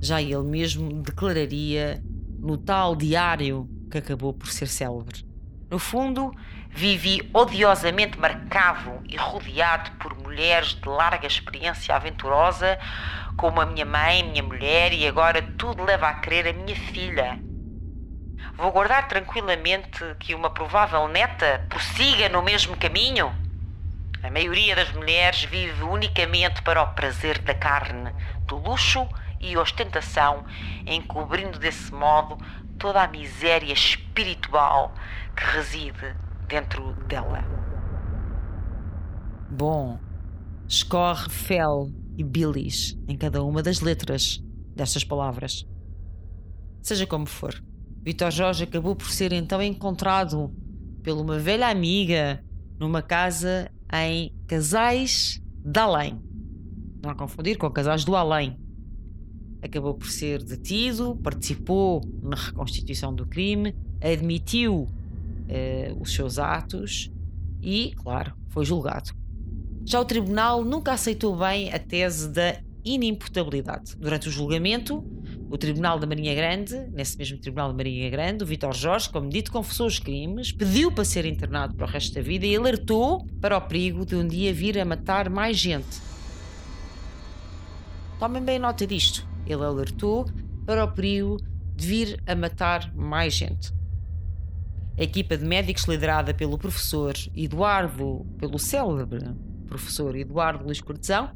Já 0.00 0.22
ele 0.22 0.44
mesmo 0.44 1.02
declararia 1.02 2.00
no 2.38 2.56
tal 2.56 2.94
diário 2.94 3.68
que 3.90 3.98
acabou 3.98 4.32
por 4.32 4.46
ser 4.46 4.68
célebre. 4.68 5.26
No 5.68 5.80
fundo, 5.80 6.32
vivi 6.70 7.28
odiosamente 7.34 8.20
marcado 8.20 9.02
e 9.08 9.16
rodeado 9.16 9.90
por 9.98 10.16
mulheres 10.22 10.76
de 10.80 10.88
larga 10.88 11.26
experiência 11.26 11.96
aventurosa, 11.96 12.78
como 13.36 13.60
a 13.60 13.66
minha 13.66 13.84
mãe, 13.84 14.22
minha 14.22 14.44
mulher 14.44 14.92
e 14.92 15.08
agora 15.08 15.42
tudo 15.58 15.82
leva 15.82 16.06
a 16.06 16.14
crer 16.14 16.46
a 16.46 16.52
minha 16.52 16.76
filha. 16.76 17.49
Vou 18.56 18.72
guardar 18.72 19.08
tranquilamente 19.08 19.98
que 20.18 20.34
uma 20.34 20.50
provável 20.50 21.08
neta 21.08 21.64
prossiga 21.68 22.28
no 22.28 22.42
mesmo 22.42 22.76
caminho? 22.76 23.32
A 24.22 24.30
maioria 24.30 24.76
das 24.76 24.92
mulheres 24.92 25.44
vive 25.44 25.82
unicamente 25.82 26.62
para 26.62 26.82
o 26.82 26.94
prazer 26.94 27.38
da 27.38 27.54
carne, 27.54 28.12
do 28.46 28.56
luxo 28.56 29.08
e 29.40 29.56
ostentação, 29.56 30.44
encobrindo 30.86 31.58
desse 31.58 31.92
modo 31.92 32.36
toda 32.78 33.02
a 33.02 33.08
miséria 33.08 33.72
espiritual 33.72 34.94
que 35.34 35.44
reside 35.56 36.14
dentro 36.46 36.92
dela. 37.06 37.42
Bom, 39.48 39.98
escorre 40.68 41.30
fel 41.30 41.90
e 42.16 42.22
bilis 42.22 42.96
em 43.08 43.16
cada 43.16 43.42
uma 43.42 43.62
das 43.62 43.80
letras 43.80 44.38
destas 44.76 45.02
palavras. 45.02 45.66
Seja 46.82 47.06
como 47.06 47.26
for, 47.26 47.54
Vitor 48.02 48.30
Jorge 48.30 48.64
acabou 48.64 48.96
por 48.96 49.10
ser 49.10 49.32
então 49.32 49.60
encontrado 49.62 50.50
por 51.02 51.12
uma 51.12 51.38
velha 51.38 51.68
amiga 51.68 52.42
numa 52.78 53.02
casa 53.02 53.70
em 53.92 54.34
Casais 54.46 55.42
de 55.64 55.78
Além. 55.78 56.18
Não 57.02 57.14
confundir 57.14 57.58
com 57.58 57.70
Casais 57.70 58.04
do 58.04 58.16
Além. 58.16 58.58
Acabou 59.62 59.92
por 59.92 60.08
ser 60.08 60.42
detido, 60.42 61.18
participou 61.22 62.00
na 62.22 62.36
reconstituição 62.36 63.14
do 63.14 63.26
crime, 63.26 63.76
admitiu 64.00 64.88
eh, 65.48 65.94
os 66.00 66.14
seus 66.14 66.38
atos 66.38 67.12
e, 67.60 67.92
claro, 67.96 68.32
foi 68.48 68.64
julgado. 68.64 69.12
Já 69.84 70.00
o 70.00 70.04
tribunal 70.04 70.64
nunca 70.64 70.92
aceitou 70.92 71.36
bem 71.36 71.72
a 71.72 71.78
tese 71.78 72.30
da 72.30 72.60
inimputabilidade. 72.84 73.96
Durante 73.96 74.28
o 74.28 74.30
julgamento, 74.30 75.04
O 75.50 75.58
Tribunal 75.58 75.98
da 75.98 76.06
Marinha 76.06 76.32
Grande, 76.32 76.76
nesse 76.92 77.18
mesmo 77.18 77.36
Tribunal 77.36 77.70
da 77.70 77.74
Marinha 77.74 78.08
Grande, 78.08 78.44
o 78.44 78.46
Vitor 78.46 78.72
Jorge, 78.72 79.10
como 79.10 79.28
dito, 79.28 79.50
confessou 79.50 79.88
os 79.88 79.98
crimes, 79.98 80.52
pediu 80.52 80.92
para 80.92 81.04
ser 81.04 81.26
internado 81.26 81.74
para 81.74 81.86
o 81.86 81.90
resto 81.90 82.14
da 82.14 82.22
vida 82.22 82.46
e 82.46 82.54
alertou 82.54 83.26
para 83.40 83.58
o 83.58 83.60
perigo 83.60 84.06
de 84.06 84.14
um 84.14 84.24
dia 84.28 84.54
vir 84.54 84.78
a 84.78 84.84
matar 84.84 85.28
mais 85.28 85.58
gente. 85.58 86.00
Tomem 88.20 88.40
bem 88.40 88.60
nota 88.60 88.86
disto. 88.86 89.26
Ele 89.44 89.64
alertou 89.64 90.30
para 90.64 90.84
o 90.84 90.92
perigo 90.92 91.36
de 91.74 91.84
vir 91.84 92.22
a 92.28 92.36
matar 92.36 92.94
mais 92.94 93.34
gente. 93.34 93.72
A 94.96 95.02
equipa 95.02 95.36
de 95.36 95.44
médicos 95.44 95.82
liderada 95.84 96.32
pelo 96.32 96.56
professor 96.58 97.12
Eduardo, 97.34 98.24
pelo 98.38 98.56
célebre 98.56 99.24
professor 99.66 100.16
Eduardo 100.16 100.64
Luís 100.64 100.80
Cortesão, 100.80 101.30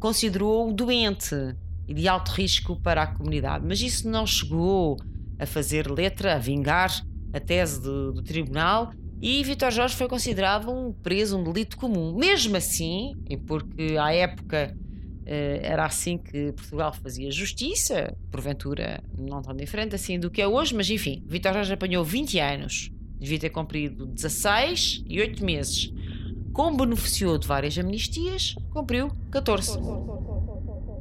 considerou-o 0.00 0.72
doente 0.72 1.54
e 1.86 1.94
de 1.94 2.08
alto 2.08 2.30
risco 2.32 2.76
para 2.80 3.02
a 3.02 3.06
comunidade. 3.06 3.64
Mas 3.66 3.80
isso 3.80 4.08
não 4.08 4.26
chegou 4.26 4.96
a 5.38 5.46
fazer 5.46 5.90
letra, 5.90 6.34
a 6.34 6.38
vingar 6.38 7.04
a 7.32 7.40
tese 7.40 7.80
do, 7.82 8.12
do 8.12 8.22
tribunal 8.22 8.92
e 9.26 9.42
Vitor 9.42 9.70
Jorge 9.70 9.96
foi 9.96 10.06
considerado 10.06 10.70
um 10.70 10.92
preso, 10.92 11.38
um 11.38 11.42
delito 11.42 11.78
comum. 11.78 12.14
Mesmo 12.14 12.56
assim, 12.58 13.14
porque 13.46 13.96
à 13.98 14.12
época 14.12 14.76
eh, 15.24 15.60
era 15.62 15.86
assim 15.86 16.18
que 16.18 16.52
Portugal 16.52 16.92
fazia 16.92 17.30
justiça, 17.30 18.14
porventura 18.30 19.02
não 19.18 19.40
tão 19.40 19.56
diferente 19.56 19.94
assim 19.94 20.18
do 20.18 20.30
que 20.30 20.42
é 20.42 20.46
hoje, 20.46 20.74
mas 20.74 20.90
enfim, 20.90 21.24
Vitor 21.26 21.54
Jorge 21.54 21.72
apanhou 21.72 22.04
20 22.04 22.38
anos, 22.38 22.90
devia 23.18 23.38
ter 23.38 23.48
cumprido 23.48 24.06
16 24.06 25.04
e 25.08 25.18
8 25.18 25.42
meses. 25.42 25.90
Como 26.52 26.76
beneficiou 26.76 27.38
de 27.38 27.48
várias 27.48 27.78
amnistias, 27.78 28.54
cumpriu 28.70 29.10
14. 29.30 29.78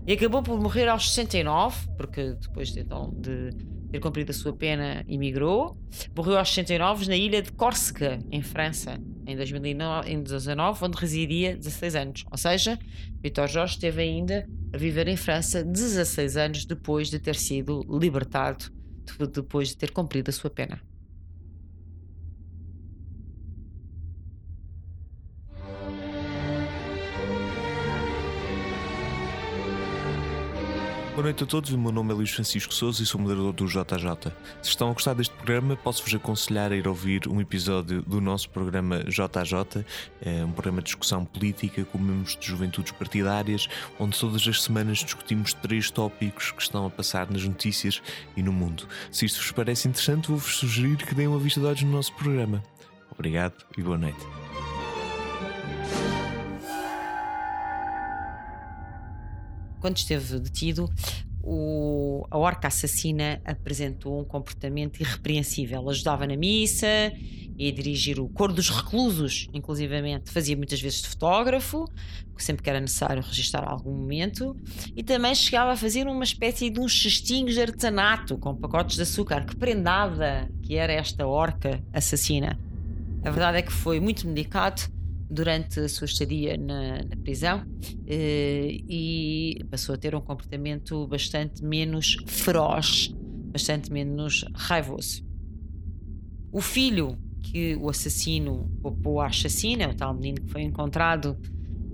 E 0.05 0.13
acabou 0.13 0.43
por 0.43 0.59
morrer 0.59 0.89
aos 0.89 1.13
69, 1.13 1.87
porque 1.95 2.33
depois 2.33 2.69
de, 2.69 2.81
então, 2.81 3.09
de 3.15 3.51
ter 3.89 3.99
cumprido 3.99 4.31
a 4.31 4.33
sua 4.33 4.51
pena, 4.51 5.05
emigrou. 5.07 5.77
Morreu 6.15 6.37
aos 6.37 6.49
69 6.49 7.07
na 7.07 7.15
ilha 7.15 7.41
de 7.41 7.53
Córcega, 7.53 8.19
em 8.29 8.41
França, 8.41 8.99
em 9.25 9.35
2019, 9.37 10.85
onde 10.85 10.97
residia 10.97 11.55
16 11.55 11.95
anos. 11.95 12.25
Ou 12.29 12.37
seja, 12.37 12.77
Vitor 13.21 13.47
Jorge 13.47 13.75
esteve 13.75 14.01
ainda 14.01 14.45
a 14.73 14.77
viver 14.77 15.07
em 15.07 15.15
França 15.15 15.63
16 15.63 16.35
anos 16.35 16.65
depois 16.65 17.09
de 17.09 17.19
ter 17.19 17.35
sido 17.35 17.81
libertado, 17.89 18.65
depois 19.31 19.69
de 19.69 19.77
ter 19.77 19.91
cumprido 19.91 20.29
a 20.29 20.33
sua 20.33 20.49
pena. 20.49 20.81
Boa 31.13 31.25
noite 31.25 31.43
a 31.43 31.45
todos, 31.45 31.71
o 31.71 31.77
meu 31.77 31.91
nome 31.91 32.11
é 32.11 32.15
Luís 32.15 32.31
Francisco 32.31 32.73
Souza 32.73 33.03
e 33.03 33.05
sou 33.05 33.21
moderador 33.21 33.53
do 33.53 33.67
JJ. 33.67 34.33
Se 34.63 34.69
estão 34.69 34.89
a 34.89 34.93
gostar 34.93 35.13
deste 35.13 35.35
programa, 35.35 35.75
posso-vos 35.75 36.11
aconselhar 36.15 36.71
a 36.71 36.75
ir 36.75 36.87
ouvir 36.87 37.27
um 37.27 37.39
episódio 37.39 38.01
do 38.01 38.19
nosso 38.19 38.49
programa 38.49 39.03
JJ, 39.03 39.85
é 40.19 40.43
um 40.43 40.51
programa 40.51 40.81
de 40.81 40.85
discussão 40.85 41.23
política 41.23 41.85
com 41.85 41.99
membros 41.99 42.35
de 42.35 42.47
juventudes 42.47 42.93
partidárias, 42.93 43.69
onde 43.99 44.19
todas 44.19 44.47
as 44.47 44.63
semanas 44.63 45.03
discutimos 45.03 45.53
três 45.53 45.91
tópicos 45.91 46.49
que 46.49 46.63
estão 46.63 46.87
a 46.87 46.89
passar 46.89 47.29
nas 47.29 47.43
notícias 47.43 48.01
e 48.35 48.41
no 48.41 48.51
mundo. 48.51 48.87
Se 49.11 49.27
isto 49.27 49.39
vos 49.39 49.51
parece 49.51 49.87
interessante, 49.87 50.29
vou-vos 50.29 50.55
sugerir 50.55 50.97
que 50.97 51.13
deem 51.13 51.27
uma 51.27 51.37
vista 51.37 51.59
de 51.59 51.67
olhos 51.67 51.83
no 51.83 51.91
nosso 51.91 52.11
programa. 52.15 52.63
Obrigado 53.11 53.53
e 53.77 53.83
boa 53.83 53.99
noite. 53.99 54.42
Quando 59.83 59.97
esteve 59.97 60.39
detido, 60.39 60.89
o, 61.43 62.25
a 62.31 62.37
orca 62.37 62.69
assassina 62.69 63.41
apresentou 63.43 64.17
um 64.17 64.23
comportamento 64.23 65.01
irrepreensível. 65.01 65.89
Ajudava 65.89 66.25
na 66.25 66.37
missa 66.37 66.87
e 67.57 67.69
dirigir 67.69 68.17
o 68.17 68.29
coro 68.29 68.53
dos 68.53 68.69
reclusos, 68.69 69.49
inclusivamente. 69.53 70.31
Fazia 70.31 70.55
muitas 70.55 70.79
vezes 70.79 71.01
de 71.01 71.09
fotógrafo, 71.09 71.85
sempre 72.37 72.63
que 72.63 72.69
era 72.69 72.79
necessário 72.79 73.21
registrar 73.21 73.69
algum 73.69 73.91
momento, 73.91 74.55
e 74.95 75.03
também 75.03 75.35
chegava 75.35 75.73
a 75.73 75.75
fazer 75.75 76.07
uma 76.07 76.23
espécie 76.23 76.69
de 76.69 76.79
uns 76.79 77.01
cestinhos 77.01 77.55
de 77.55 77.61
artesanato 77.61 78.37
com 78.37 78.55
pacotes 78.55 78.95
de 78.95 79.01
açúcar. 79.01 79.45
Que 79.45 79.57
prendada 79.57 80.49
que 80.61 80.77
era 80.77 80.93
esta 80.93 81.27
orca 81.27 81.83
assassina! 81.91 82.57
A 83.25 83.29
verdade 83.29 83.57
é 83.57 83.61
que 83.61 83.71
foi 83.73 83.99
muito 83.99 84.25
medicado 84.25 84.83
durante 85.33 85.79
a 85.79 85.89
sua 85.89 86.05
estadia 86.05 86.55
na, 86.55 87.03
na 87.03 87.15
prisão 87.23 87.65
eh, 88.05 88.79
e 88.87 89.65
passou 89.69 89.95
a 89.95 89.97
ter 89.97 90.13
um 90.13 90.21
comportamento 90.21 91.07
bastante 91.07 91.63
menos 91.63 92.17
feroz, 92.27 93.13
bastante 93.51 93.91
menos 93.91 94.45
raivoso. 94.53 95.25
O 96.51 96.61
filho 96.61 97.17
que 97.41 97.75
o 97.75 97.89
assassino 97.89 98.69
poupou 98.81 99.19
à 99.19 99.31
chacina, 99.31 99.89
o 99.89 99.95
tal 99.95 100.13
menino 100.13 100.41
que 100.41 100.51
foi 100.51 100.61
encontrado 100.61 101.37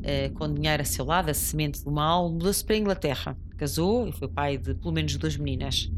eh, 0.03 0.29
com 0.29 0.53
dinheiro 0.53 0.81
a 0.81 0.85
seu 0.85 1.05
lado, 1.05 1.29
a 1.29 1.33
semente 1.33 1.83
do 1.83 1.91
mal, 1.91 2.29
mudou-se 2.29 2.63
para 2.63 2.75
a 2.75 2.79
Inglaterra, 2.79 3.37
casou 3.57 4.07
e 4.07 4.11
foi 4.11 4.27
pai 4.27 4.57
de 4.57 4.73
pelo 4.75 4.93
menos 4.93 5.15
duas 5.15 5.37
meninas. 5.37 5.89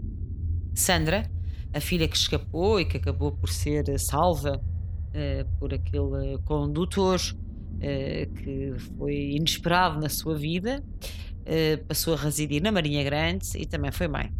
Sandra, 0.75 1.29
a 1.73 1.79
filha 1.79 2.07
que 2.07 2.15
escapou 2.15 2.79
e 2.79 2.85
que 2.85 2.97
acabou 2.97 3.31
por 3.31 3.49
ser 3.49 3.99
salva 3.99 4.61
por 5.59 5.73
aquele 5.73 6.37
condutor 6.45 7.19
uh, 7.19 8.33
que 8.33 8.73
foi 8.97 9.31
inesperado 9.31 9.99
na 9.99 10.09
sua 10.09 10.35
vida, 10.35 10.83
uh, 11.41 11.85
passou 11.85 12.13
a 12.13 12.17
residir 12.17 12.61
na 12.61 12.71
Marinha 12.71 13.03
Grande 13.03 13.47
e 13.57 13.65
também 13.65 13.91
foi 13.91 14.07
mãe. 14.07 14.31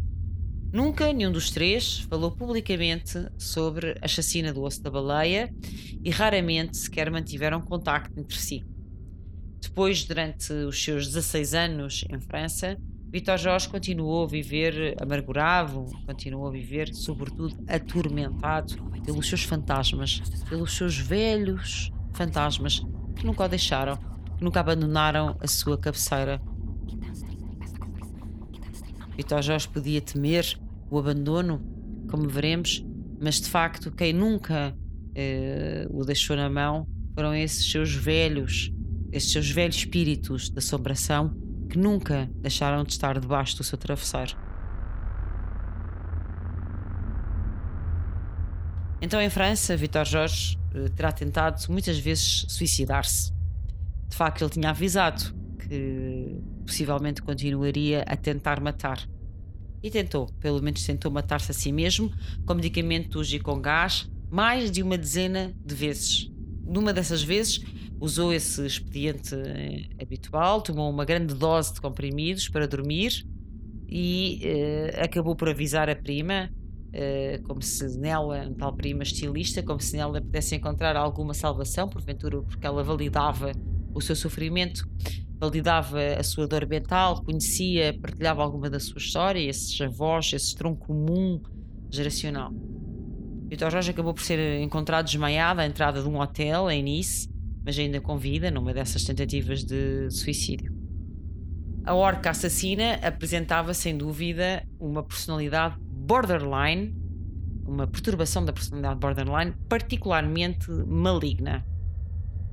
Nunca 0.72 1.12
nenhum 1.12 1.30
dos 1.30 1.50
três 1.50 1.98
falou 2.08 2.30
publicamente 2.30 3.28
sobre 3.36 3.94
a 4.00 4.08
chacina 4.08 4.54
do 4.54 4.62
osso 4.62 4.82
da 4.82 4.90
baleia 4.90 5.54
e 6.02 6.10
raramente 6.10 6.78
sequer 6.78 7.10
mantiveram 7.10 7.60
contacto 7.60 8.18
entre 8.18 8.38
si. 8.38 8.64
Depois, 9.60 10.04
durante 10.04 10.50
os 10.52 10.82
seus 10.82 11.06
16 11.08 11.54
anos 11.54 12.04
em 12.10 12.18
França, 12.20 12.78
Vitor 13.12 13.36
Jorge 13.36 13.68
continuou 13.68 14.24
a 14.24 14.26
viver 14.26 14.96
amargurado, 14.98 15.84
continuou 16.06 16.48
a 16.48 16.50
viver, 16.50 16.94
sobretudo, 16.94 17.54
atormentado 17.68 18.74
pelos 19.04 19.28
seus 19.28 19.42
fantasmas, 19.42 20.22
pelos 20.48 20.74
seus 20.74 20.96
velhos 20.96 21.92
fantasmas 22.14 22.82
que 23.14 23.26
nunca 23.26 23.44
o 23.44 23.48
deixaram, 23.48 23.98
que 24.38 24.42
nunca 24.42 24.60
abandonaram 24.60 25.36
a 25.40 25.46
sua 25.46 25.76
cabeceira. 25.76 26.40
Vitor 29.14 29.42
Jorge 29.42 29.68
podia 29.68 30.00
temer 30.00 30.58
o 30.90 30.98
abandono, 30.98 31.60
como 32.10 32.26
veremos, 32.30 32.82
mas 33.20 33.38
de 33.42 33.50
facto 33.50 33.90
quem 33.90 34.14
nunca 34.14 34.74
eh, 35.14 35.86
o 35.90 36.02
deixou 36.02 36.34
na 36.34 36.48
mão 36.48 36.88
foram 37.14 37.34
esses 37.34 37.70
seus 37.70 37.94
velhos, 37.94 38.72
esses 39.12 39.30
seus 39.30 39.50
velhos 39.50 39.76
espíritos 39.76 40.48
de 40.48 40.58
assombração 40.58 41.51
que 41.72 41.78
nunca 41.78 42.28
deixaram 42.34 42.84
de 42.84 42.92
estar 42.92 43.18
debaixo 43.18 43.56
do 43.56 43.64
seu 43.64 43.78
travesseiro. 43.78 44.36
Então, 49.00 49.18
em 49.22 49.30
França, 49.30 49.74
Vitor 49.74 50.04
Jorge 50.04 50.58
eh, 50.74 50.90
terá 50.90 51.10
tentado 51.10 51.62
muitas 51.70 51.98
vezes 51.98 52.44
suicidar-se. 52.46 53.32
De 54.06 54.14
facto, 54.14 54.42
ele 54.42 54.50
tinha 54.50 54.68
avisado 54.68 55.34
que 55.58 56.38
possivelmente 56.66 57.22
continuaria 57.22 58.04
a 58.06 58.16
tentar 58.16 58.60
matar. 58.60 59.08
E 59.82 59.90
tentou, 59.90 60.26
pelo 60.40 60.60
menos 60.62 60.84
tentou 60.84 61.10
matar-se 61.10 61.52
a 61.52 61.54
si 61.54 61.72
mesmo 61.72 62.12
com 62.44 62.52
medicamentos 62.52 63.32
e 63.32 63.40
com 63.40 63.58
gás 63.58 64.10
mais 64.30 64.70
de 64.70 64.82
uma 64.82 64.98
dezena 64.98 65.54
de 65.64 65.74
vezes. 65.74 66.30
Numa 66.64 66.92
dessas 66.92 67.22
vezes, 67.22 67.60
usou 68.00 68.32
esse 68.32 68.64
expediente 68.66 69.34
eh, 69.34 69.86
habitual, 70.00 70.62
tomou 70.62 70.90
uma 70.90 71.04
grande 71.04 71.34
dose 71.34 71.74
de 71.74 71.80
comprimidos 71.80 72.48
para 72.48 72.66
dormir 72.66 73.24
e 73.88 74.40
uh, 74.42 75.04
acabou 75.04 75.36
por 75.36 75.50
avisar 75.50 75.90
a 75.90 75.94
prima, 75.94 76.50
uh, 76.88 77.42
como 77.42 77.60
se 77.60 77.98
nela, 77.98 78.50
tal 78.56 78.74
prima 78.74 79.02
estilista, 79.02 79.62
como 79.62 79.80
se 79.80 79.96
nela 79.96 80.18
pudesse 80.20 80.56
encontrar 80.56 80.96
alguma 80.96 81.34
salvação, 81.34 81.88
porventura 81.88 82.40
porque 82.42 82.66
ela 82.66 82.82
validava 82.82 83.52
o 83.94 84.00
seu 84.00 84.16
sofrimento, 84.16 84.88
validava 85.38 85.98
a 86.18 86.22
sua 86.22 86.48
dor 86.48 86.66
mental, 86.66 87.22
conhecia, 87.22 87.96
partilhava 88.00 88.42
alguma 88.42 88.70
da 88.70 88.80
sua 88.80 88.98
história, 88.98 89.40
esses 89.40 89.78
avós, 89.80 90.32
esse 90.32 90.54
tronco 90.54 90.86
comum 90.86 91.42
geracional. 91.90 92.50
Vitor 93.52 93.70
Jorge 93.70 93.90
acabou 93.90 94.14
por 94.14 94.22
ser 94.22 94.62
encontrado 94.62 95.04
desmaiado 95.04 95.60
à 95.60 95.66
entrada 95.66 96.00
de 96.00 96.08
um 96.08 96.18
hotel 96.18 96.70
em 96.70 96.82
Nice 96.82 97.28
mas 97.62 97.78
ainda 97.78 98.00
com 98.00 98.16
vida 98.16 98.50
numa 98.50 98.72
dessas 98.72 99.04
tentativas 99.04 99.62
de 99.62 100.10
suicídio. 100.10 100.74
A 101.84 101.94
orca 101.94 102.30
assassina 102.30 102.94
apresentava 103.02 103.74
sem 103.74 103.94
dúvida 103.94 104.66
uma 104.80 105.02
personalidade 105.02 105.76
borderline, 105.80 106.96
uma 107.66 107.86
perturbação 107.86 108.42
da 108.42 108.54
personalidade 108.54 108.98
borderline 108.98 109.52
particularmente 109.68 110.70
maligna. 110.70 111.62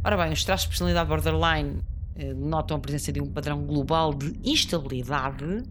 Ora 0.03 0.17
bem, 0.17 0.33
os 0.33 0.43
traços 0.43 0.65
de 0.65 0.71
personalidade 0.71 1.07
borderline 1.07 1.81
eh, 2.15 2.33
notam 2.33 2.75
a 2.75 2.79
presença 2.81 3.09
de 3.13 3.21
um 3.21 3.31
padrão 3.31 3.65
global 3.65 4.13
de 4.13 4.33
instabilidade, 4.43 5.63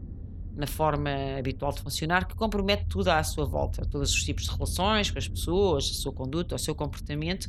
na 0.59 0.67
forma 0.67 1.11
habitual 1.39 1.73
de 1.73 1.81
funcionar, 1.81 2.27
que 2.27 2.35
compromete 2.35 2.87
tudo 2.89 3.09
à 3.09 3.23
sua 3.23 3.47
volta, 3.47 3.87
todos 3.87 4.13
os 4.13 4.23
tipos 4.25 4.45
de 4.45 4.51
relações 4.51 5.11
com 5.11 5.19
as 5.19 5.29
pessoas, 5.29 5.89
a 5.89 5.95
sua 5.95 6.13
conduta, 6.13 6.57
o 6.57 6.59
seu 6.59 6.75
comportamento. 6.75 7.49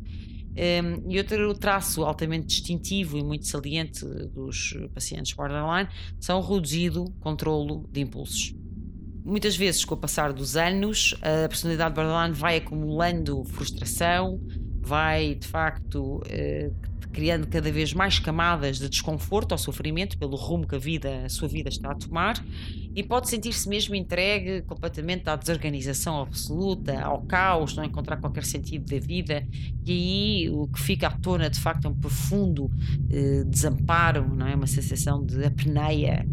Um, 0.49 1.09
e 1.09 1.17
outro 1.17 1.53
traço 1.53 2.03
altamente 2.03 2.47
distintivo 2.47 3.17
e 3.17 3.23
muito 3.23 3.47
saliente 3.47 4.05
dos 4.05 4.77
pacientes 4.93 5.33
borderline 5.33 5.87
são 6.19 6.39
o 6.39 6.41
reduzido 6.41 7.05
controlo 7.19 7.87
de 7.91 8.01
impulsos. 8.01 8.53
Muitas 9.23 9.55
vezes, 9.55 9.85
com 9.85 9.95
o 9.95 9.97
passar 9.97 10.33
dos 10.33 10.55
anos, 10.55 11.15
a 11.21 11.47
personalidade 11.47 11.95
borderline 11.95 12.33
vai 12.33 12.57
acumulando 12.57 13.43
frustração, 13.45 14.39
vai 14.81 15.35
de 15.35 15.47
facto 15.47 16.21
eh, 16.27 16.71
criando 17.11 17.47
cada 17.47 17.71
vez 17.71 17.93
mais 17.93 18.19
camadas 18.19 18.77
de 18.77 18.87
desconforto 18.87 19.51
ou 19.51 19.57
sofrimento 19.57 20.17
pelo 20.17 20.35
rumo 20.35 20.67
que 20.67 20.75
a 20.75 20.79
vida, 20.79 21.25
a 21.25 21.29
sua 21.29 21.47
vida 21.47 21.69
está 21.69 21.91
a 21.91 21.95
tomar 21.95 22.43
e 22.95 23.03
pode 23.03 23.29
sentir-se 23.29 23.67
mesmo 23.67 23.95
entregue 23.95 24.61
completamente 24.63 25.29
à 25.29 25.35
desorganização 25.35 26.21
absoluta, 26.21 26.99
ao 27.01 27.21
caos, 27.23 27.75
não 27.75 27.83
encontrar 27.83 28.17
qualquer 28.17 28.43
sentido 28.43 28.85
da 28.85 28.99
vida 28.99 29.45
e 29.85 29.91
aí 29.91 30.49
o 30.49 30.67
que 30.67 30.79
fica 30.79 31.07
à 31.07 31.11
tona 31.11 31.49
de 31.49 31.59
facto 31.59 31.85
é 31.85 31.89
um 31.89 31.95
profundo 31.95 32.69
eh, 33.09 33.43
desamparo, 33.45 34.27
não 34.35 34.47
é? 34.47 34.55
uma 34.55 34.67
sensação 34.67 35.25
de 35.25 35.43
apneia 35.43 36.25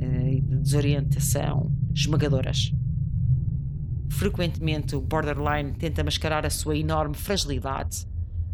eh, 0.00 0.34
e 0.34 0.40
de 0.40 0.56
desorientação 0.56 1.72
esmagadoras. 1.94 2.72
Frequentemente, 4.10 4.96
o 4.96 5.00
borderline 5.00 5.72
tenta 5.72 6.02
mascarar 6.02 6.44
a 6.44 6.50
sua 6.50 6.76
enorme 6.76 7.14
fragilidade, 7.14 8.06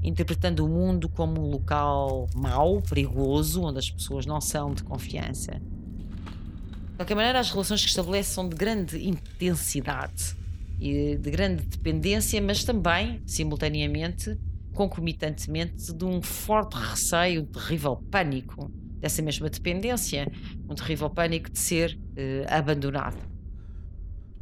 interpretando 0.05 0.65
o 0.65 0.69
mundo 0.69 1.09
como 1.09 1.41
um 1.41 1.51
local 1.51 2.29
mau, 2.35 2.83
perigoso, 2.83 3.63
onde 3.63 3.79
as 3.79 3.91
pessoas 3.91 4.27
não 4.27 4.41
são 4.41 4.75
de 4.75 4.85
confiança. 4.85 5.53
De 5.53 6.97
qualquer 6.97 7.15
maneira, 7.15 7.41
as 7.41 7.51
relações 7.51 7.83
que 7.83 7.89
estabelece 7.89 8.35
são 8.35 8.49
de 8.49 8.55
grande 8.55 9.09
intensidade 9.09 10.37
e 10.79 11.17
de 11.17 11.31
grande 11.31 11.65
dependência, 11.65 12.41
mas 12.43 12.63
também, 12.63 13.23
simultaneamente, 13.27 14.39
concomitantemente, 14.75 15.93
de 15.93 16.05
um 16.05 16.21
forte 16.21 16.75
receio, 16.77 17.43
um 17.43 17.47
terrível 17.47 17.97
pânico 18.11 18.71
dessa 19.01 19.23
mesma 19.23 19.49
dependência, 19.49 20.31
um 20.69 20.75
terrível 20.75 21.09
pânico 21.09 21.51
de 21.51 21.59
ser 21.59 21.99
uh, 21.99 22.55
abandonado. 22.55 23.19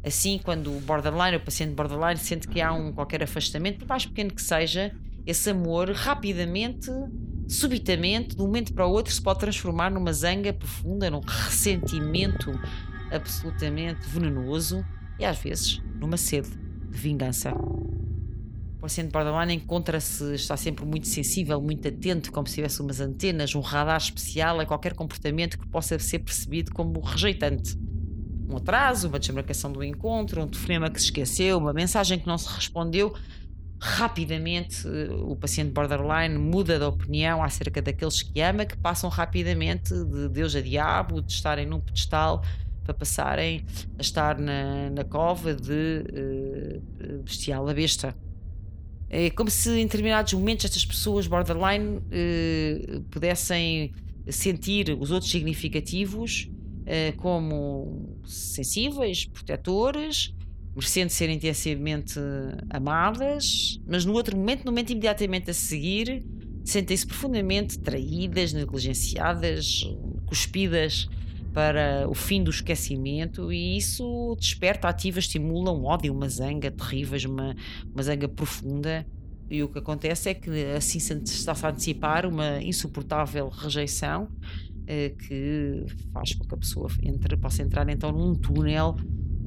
Assim, 0.03 0.37
quando 0.43 0.75
o 0.75 0.81
borderline, 0.81 1.37
o 1.37 1.39
paciente 1.39 1.73
borderline, 1.73 2.19
sente 2.19 2.47
que 2.47 2.59
há 2.59 2.73
um 2.73 2.91
qualquer 2.91 3.23
afastamento, 3.23 3.79
por 3.79 3.87
mais 3.87 4.05
pequeno 4.05 4.31
que 4.31 4.41
seja, 4.41 4.93
esse 5.25 5.49
amor 5.49 5.89
rapidamente, 5.91 6.89
subitamente, 7.47 8.35
de 8.35 8.41
um 8.41 8.45
momento 8.45 8.73
para 8.73 8.85
o 8.85 8.91
outro, 8.91 9.13
se 9.13 9.21
pode 9.21 9.39
transformar 9.39 9.89
numa 9.89 10.11
zanga 10.11 10.51
profunda, 10.51 11.09
num 11.09 11.21
ressentimento 11.21 12.51
absolutamente 13.11 14.07
venenoso 14.09 14.83
e 15.19 15.25
às 15.25 15.37
vezes 15.37 15.81
numa 15.99 16.17
sede 16.17 16.49
de 16.49 16.97
vingança. 16.97 17.53
O 17.53 18.79
paciente 18.81 19.11
borderline 19.11 19.53
encontra-se, 19.53 20.35
está 20.35 20.57
sempre 20.57 20.85
muito 20.85 21.07
sensível, 21.07 21.61
muito 21.61 21.87
atento, 21.87 22.31
como 22.31 22.45
se 22.47 22.55
tivesse 22.55 22.81
umas 22.81 22.99
antenas, 22.99 23.55
um 23.55 23.61
radar 23.61 23.97
especial 23.97 24.59
a 24.59 24.65
qualquer 24.65 24.93
comportamento 24.93 25.57
que 25.57 25.65
possa 25.67 25.97
ser 25.99 26.19
percebido 26.19 26.73
como 26.73 26.99
rejeitante 26.99 27.77
um 28.53 28.57
atraso, 28.57 29.07
uma 29.07 29.19
desmarcação 29.19 29.71
do 29.71 29.83
encontro, 29.83 30.41
um 30.41 30.47
telefonema 30.47 30.89
que 30.89 30.99
se 30.99 31.05
esqueceu, 31.05 31.57
uma 31.57 31.73
mensagem 31.73 32.19
que 32.19 32.27
não 32.27 32.37
se 32.37 32.47
respondeu, 32.47 33.13
rapidamente 33.83 34.87
eh, 34.87 35.11
o 35.11 35.35
paciente 35.35 35.71
borderline 35.71 36.37
muda 36.37 36.79
de 36.79 36.85
opinião 36.85 37.43
acerca 37.43 37.81
daqueles 37.81 38.21
que 38.21 38.39
ama, 38.39 38.65
que 38.65 38.77
passam 38.77 39.09
rapidamente 39.09 39.93
de 39.93 40.29
Deus 40.29 40.55
a 40.55 40.61
diabo, 40.61 41.21
de 41.21 41.33
estarem 41.33 41.65
num 41.65 41.81
pedestal 41.81 42.41
para 42.81 42.93
passarem 42.93 43.65
a 43.97 44.01
estar 44.01 44.39
na, 44.39 44.89
na 44.89 45.03
cova 45.03 45.53
de 45.53 46.03
uh, 47.01 47.23
bestial 47.23 47.67
a 47.67 47.73
besta. 47.73 48.15
É 49.09 49.29
como 49.29 49.49
se 49.49 49.69
em 49.71 49.83
determinados 49.83 50.33
momentos 50.33 50.65
estas 50.65 50.85
pessoas 50.85 51.27
borderline 51.27 51.97
uh, 51.97 53.01
pudessem 53.11 53.93
sentir 54.29 54.97
os 54.97 55.11
outros 55.11 55.29
significativos 55.29 56.49
uh, 56.81 57.17
como 57.17 58.17
sensíveis, 58.25 59.25
protetores, 59.25 60.33
merecendo 60.75 61.11
ser 61.11 61.29
intensamente 61.29 62.19
amadas, 62.69 63.79
mas 63.87 64.05
no 64.05 64.13
outro 64.13 64.35
momento, 64.35 64.65
no 64.65 64.71
momento 64.71 64.91
imediatamente 64.91 65.51
a 65.51 65.53
seguir, 65.53 66.25
sentem-se 66.63 67.05
profundamente 67.05 67.79
traídas, 67.79 68.53
negligenciadas, 68.53 69.83
cuspidas 70.25 71.07
para 71.53 72.07
o 72.09 72.15
fim 72.15 72.43
do 72.43 72.49
esquecimento 72.49 73.53
e 73.53 73.77
isso 73.77 74.35
desperta, 74.39 74.87
ativa, 74.87 75.19
estimula 75.19 75.71
um 75.71 75.85
ódio, 75.85 76.11
uma 76.11 76.27
zanga 76.27 76.71
terríveis, 76.71 77.25
uma, 77.25 77.55
uma 77.93 78.01
zanga 78.01 78.27
profunda. 78.27 79.05
E 79.49 79.61
o 79.61 79.67
que 79.67 79.77
acontece 79.77 80.29
é 80.29 80.33
que 80.33 80.49
assim 80.75 80.99
se 80.99 81.13
está-se 81.13 81.63
a 81.65 81.69
antecipar 81.69 82.25
uma 82.25 82.59
insuportável 82.63 83.49
rejeição 83.49 84.27
eh, 84.87 85.09
que 85.09 85.85
faz 86.11 86.33
com 86.33 86.45
que 86.45 86.55
a 86.55 86.57
pessoa 86.57 86.89
entre, 87.03 87.37
possa 87.37 87.61
entrar 87.61 87.87
então 87.89 88.11
num 88.11 88.33
túnel 88.33 88.95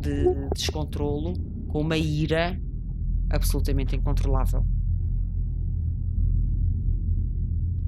de 0.00 0.24
descontrolo 0.54 1.34
com 1.68 1.80
uma 1.80 1.96
ira 1.96 2.60
absolutamente 3.30 3.96
incontrolável. 3.96 4.64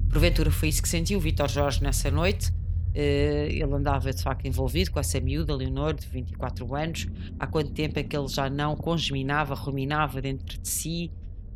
Porventura 0.09 0.49
foi 0.49 0.69
isso 0.69 0.81
que 0.81 0.89
sentiu 0.89 1.19
Vitor 1.19 1.47
Jorge 1.47 1.83
nessa 1.83 2.09
noite. 2.09 2.51
Uh, 2.89 3.45
ele 3.47 3.71
andava 3.71 4.11
de 4.11 4.21
facto 4.23 4.47
envolvido 4.47 4.91
com 4.91 4.99
essa 4.99 5.19
miúda, 5.21 5.55
Leonor, 5.55 5.93
de 5.93 6.07
24 6.07 6.75
anos. 6.75 7.07
Há 7.39 7.45
quanto 7.45 7.71
tempo 7.71 7.99
é 7.99 8.03
que 8.03 8.17
ele 8.17 8.27
já 8.27 8.49
não 8.49 8.75
congeminava, 8.75 9.53
ruminava 9.53 10.19
dentro 10.19 10.59
de 10.59 10.67
si, 10.67 11.11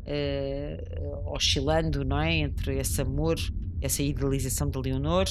uh, 0.06 1.32
oscilando 1.34 2.04
não 2.04 2.20
é? 2.20 2.36
entre 2.36 2.78
esse 2.78 3.02
amor, 3.02 3.36
essa 3.80 4.02
idealização 4.02 4.70
de 4.70 4.78
Leonor 4.78 5.26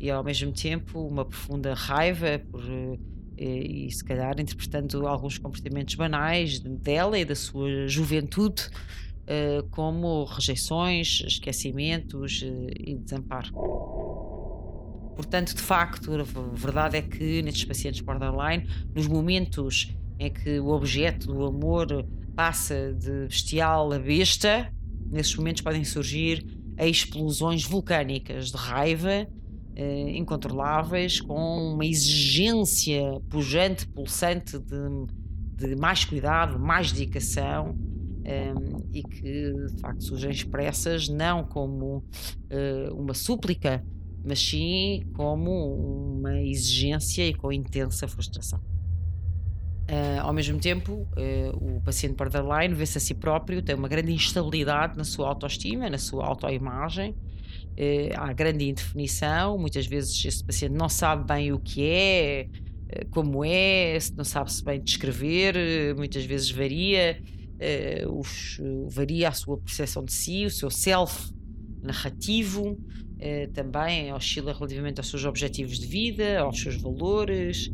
e 0.00 0.10
ao 0.10 0.22
mesmo 0.22 0.52
tempo 0.52 1.00
uma 1.06 1.24
profunda 1.24 1.74
raiva 1.74 2.40
por 2.50 2.62
eh, 2.64 2.98
e 3.38 3.90
se 3.90 4.04
calhar 4.04 4.40
interpretando 4.40 5.06
alguns 5.06 5.38
comportamentos 5.38 5.94
banais 5.94 6.58
dela 6.58 7.18
e 7.18 7.24
da 7.24 7.34
sua 7.34 7.86
juventude 7.86 8.68
eh, 9.30 9.62
como 9.70 10.24
rejeições, 10.24 11.22
esquecimentos 11.26 12.42
eh, 12.42 12.70
e 12.78 12.94
desamparo. 12.96 13.52
Portanto, 15.14 15.54
de 15.54 15.60
facto, 15.60 16.10
a 16.14 16.22
verdade 16.56 16.96
é 16.96 17.02
que 17.02 17.42
nestes 17.42 17.66
pacientes 17.66 18.00
borderline, 18.00 18.66
nos 18.94 19.06
momentos 19.06 19.94
em 20.18 20.32
que 20.32 20.58
o 20.58 20.68
objeto 20.68 21.26
do 21.26 21.44
amor 21.44 22.06
passa 22.34 22.94
de 22.94 23.26
bestial 23.26 23.92
a 23.92 23.98
besta, 23.98 24.72
nesses 25.10 25.36
momentos 25.36 25.60
podem 25.60 25.84
surgir 25.84 26.46
explosões 26.78 27.64
vulcânicas 27.64 28.50
de 28.50 28.56
raiva 28.56 29.26
eh, 29.78 30.16
incontroláveis, 30.16 31.20
com 31.20 31.72
uma 31.72 31.86
exigência 31.86 33.00
pujante, 33.30 33.86
pulsante 33.86 34.58
de, 34.58 35.06
de 35.54 35.76
mais 35.76 36.04
cuidado, 36.04 36.58
mais 36.58 36.90
dedicação. 36.90 37.78
Ehm, 38.24 38.84
e 38.92 39.02
que 39.02 39.52
de 39.68 39.80
facto 39.80 40.02
surgem 40.02 40.30
expressas 40.30 41.08
não 41.08 41.44
como 41.44 41.98
uh, 42.50 42.94
uma 42.94 43.14
súplica, 43.14 43.82
mas 44.22 44.38
sim 44.38 45.02
como 45.14 45.50
uma 46.18 46.38
exigência 46.42 47.26
e 47.26 47.32
com 47.32 47.50
intensa 47.50 48.06
frustração. 48.06 48.58
Uh, 49.88 50.20
ao 50.20 50.34
mesmo 50.34 50.58
tempo, 50.58 50.92
uh, 51.16 51.76
o 51.76 51.80
paciente 51.80 52.16
borderline 52.16 52.74
vê-se 52.74 52.98
a 52.98 53.00
si 53.00 53.14
próprio, 53.14 53.62
tem 53.62 53.74
uma 53.74 53.88
grande 53.88 54.12
instabilidade 54.12 54.98
na 54.98 55.04
sua 55.04 55.28
autoestima, 55.28 55.88
na 55.88 55.96
sua 55.96 56.26
autoimagem, 56.26 57.14
eh, 57.80 58.10
há 58.16 58.32
grande 58.32 58.68
indefinição, 58.68 59.56
muitas 59.56 59.86
vezes 59.86 60.24
esse 60.24 60.42
paciente 60.42 60.72
não 60.72 60.88
sabe 60.88 61.24
bem 61.24 61.52
o 61.52 61.60
que 61.60 61.84
é, 61.84 62.48
eh, 62.88 63.04
como 63.12 63.44
é, 63.44 63.96
não 64.16 64.24
sabe 64.24 64.52
se 64.52 64.64
bem 64.64 64.82
descrever, 64.82 65.54
eh, 65.56 65.94
muitas 65.94 66.24
vezes 66.24 66.50
varia, 66.50 67.22
os, 68.08 68.60
varia 68.88 69.28
a 69.28 69.32
sua 69.32 69.58
percepção 69.58 70.04
de 70.04 70.12
si, 70.12 70.44
o 70.44 70.50
seu 70.50 70.70
self 70.70 71.32
narrativo, 71.82 72.78
também 73.52 74.12
oscila 74.12 74.52
relativamente 74.52 75.00
aos 75.00 75.08
seus 75.08 75.24
objetivos 75.24 75.76
de 75.80 75.86
vida, 75.88 76.38
aos 76.38 76.60
seus 76.60 76.76
valores. 76.76 77.68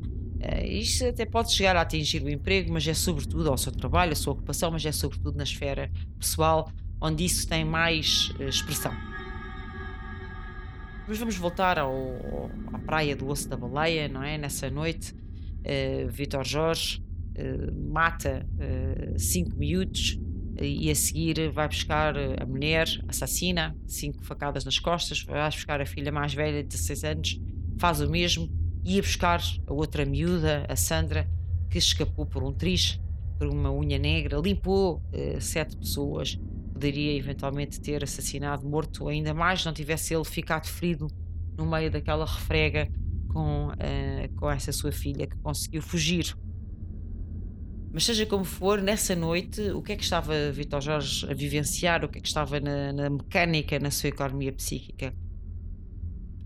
Isto 0.65 1.05
até 1.05 1.27
pode 1.27 1.53
chegar 1.53 1.77
a 1.77 1.83
atingir 1.83 2.23
o 2.23 2.31
emprego, 2.31 2.73
mas 2.73 2.89
é 2.89 2.95
sobretudo 2.95 3.51
ao 3.51 3.59
seu 3.59 3.73
trabalho, 3.73 4.13
à 4.13 4.15
sua 4.15 4.33
ocupação, 4.33 4.71
mas 4.71 4.87
é 4.87 4.93
sobretudo 4.93 5.37
na 5.37 5.45
esfera 5.45 5.91
pessoal, 6.19 6.73
onde 6.99 7.23
isso 7.23 7.47
tem 7.47 7.63
mais 7.63 8.33
expressão. 8.41 9.14
Mas 11.07 11.19
vamos 11.19 11.37
voltar 11.37 11.79
ao, 11.79 12.51
à 12.73 12.79
praia 12.79 13.15
do 13.15 13.29
Osso 13.29 13.47
da 13.47 13.57
Baleia, 13.57 14.09
não 14.09 14.23
é? 14.23 14.39
Nessa 14.39 14.71
noite, 14.71 15.13
uh, 15.13 16.09
Vitor 16.09 16.45
Jorge 16.47 17.03
uh, 17.37 17.93
mata 17.93 18.47
uh, 18.55 19.19
cinco 19.19 19.55
miúdos 19.57 20.19
e 20.59 20.89
a 20.89 20.95
seguir 20.95 21.51
vai 21.51 21.67
buscar 21.69 22.15
a 22.17 22.47
mulher 22.47 22.87
assassina, 23.09 23.77
cinco 23.89 24.25
facadas 24.25 24.65
nas 24.65 24.79
costas, 24.79 25.23
vai 25.25 25.51
buscar 25.51 25.81
a 25.81 25.85
filha 25.85 26.13
mais 26.13 26.33
velha 26.33 26.63
de 26.63 26.69
16 26.69 27.05
anos, 27.05 27.41
faz 27.77 28.01
o 28.01 28.09
mesmo 28.09 28.49
ia 28.85 29.03
buscar 29.03 29.43
a 29.67 29.73
outra 29.73 30.07
miúda, 30.07 30.65
a 30.69 30.77
Sandra, 30.77 31.29
que 31.69 31.77
escapou 31.77 32.25
por 32.25 32.45
um 32.45 32.53
triz, 32.53 33.01
por 33.37 33.49
uma 33.49 33.73
unha 33.73 33.99
negra, 33.99 34.39
limpou 34.39 35.03
sete 35.41 35.77
pessoas, 35.77 36.39
poderia 36.85 37.17
eventualmente 37.17 37.81
ter 37.81 38.05
assassinado, 38.05 38.69
morto, 38.69 39.09
ainda 39.09 39.33
mais 39.33 39.65
não 39.65 39.73
tivesse 39.73 40.15
ele 40.15 40.25
ficado 40.25 40.67
ferido 40.67 41.07
no 41.57 41.65
meio 41.65 41.91
daquela 41.91 42.27
refrega 42.27 42.91
com, 43.29 43.69
uh, 43.69 44.35
com 44.37 44.51
essa 44.51 44.71
sua 44.71 44.93
filha 44.93 45.27
que 45.27 45.37
conseguiu 45.39 45.81
fugir. 45.81 46.37
Mas 47.91 48.05
seja 48.05 48.27
como 48.27 48.45
for, 48.45 48.83
nessa 48.83 49.17
noite, 49.17 49.63
o 49.71 49.81
que 49.81 49.93
é 49.93 49.97
que 49.97 50.03
estava 50.03 50.53
Vitor 50.53 50.83
Jorge 50.83 51.27
a 51.31 51.33
vivenciar? 51.33 52.05
O 52.05 52.09
que 52.09 52.19
é 52.19 52.21
que 52.21 52.29
estava 52.29 52.61
na, 52.61 52.93
na 52.93 53.09
mecânica, 53.09 53.79
na 53.79 53.91
sua 53.91 54.09
economia 54.09 54.53
psíquica? 54.53 55.15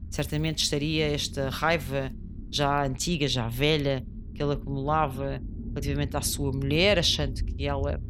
Certamente 0.09 0.63
estaria 0.63 1.07
esta 1.07 1.49
raiva 1.51 2.13
já 2.49 2.87
antiga, 2.87 3.27
já 3.27 3.49
velha, 3.49 4.07
que 4.35 4.43
ele 4.43 4.53
acumulava 4.53 5.43
relativamente 5.71 6.17
à 6.17 6.21
sua 6.21 6.53
mulher, 6.53 6.99
achando 6.99 7.43
que 7.45 7.67
ela 7.67 8.01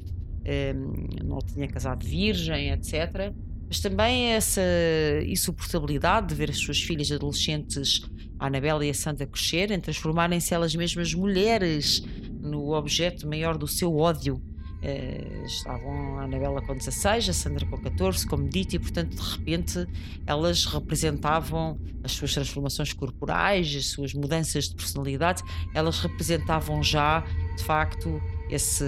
um, 0.44 1.26
não 1.26 1.38
tinha 1.38 1.68
casado 1.68 2.04
virgem, 2.06 2.70
etc. 2.70 3.32
Mas 3.68 3.80
também 3.80 4.32
essa 4.32 4.62
insuportabilidade 5.26 6.28
de 6.28 6.34
ver 6.34 6.50
as 6.50 6.58
suas 6.58 6.80
filhas 6.80 7.12
adolescentes, 7.12 8.02
a 8.38 8.46
Anabela 8.46 8.84
e 8.84 8.90
a 8.90 8.94
Santa, 8.94 9.26
crescerem, 9.26 9.78
transformarem-se 9.78 10.54
elas 10.54 10.74
mesmas 10.74 11.12
mulheres 11.12 12.02
no 12.40 12.72
objeto 12.72 13.28
maior 13.28 13.58
do 13.58 13.68
seu 13.68 13.94
ódio. 13.96 14.42
Uh, 14.80 15.44
estavam 15.44 16.18
a 16.18 16.22
Anabela 16.22 16.62
com 16.62 16.74
16, 16.76 17.28
a 17.28 17.32
Sandra 17.32 17.66
com 17.66 17.76
14, 17.78 18.24
como 18.26 18.48
dito, 18.48 18.76
e 18.76 18.78
portanto, 18.78 19.16
de 19.16 19.30
repente, 19.36 19.86
elas 20.24 20.64
representavam 20.66 21.76
as 22.04 22.12
suas 22.12 22.32
transformações 22.32 22.92
corporais, 22.92 23.74
as 23.76 23.86
suas 23.86 24.14
mudanças 24.14 24.68
de 24.68 24.76
personalidade, 24.76 25.42
elas 25.74 25.98
representavam 25.98 26.80
já, 26.80 27.24
de 27.56 27.64
facto, 27.64 28.22
esse, 28.50 28.84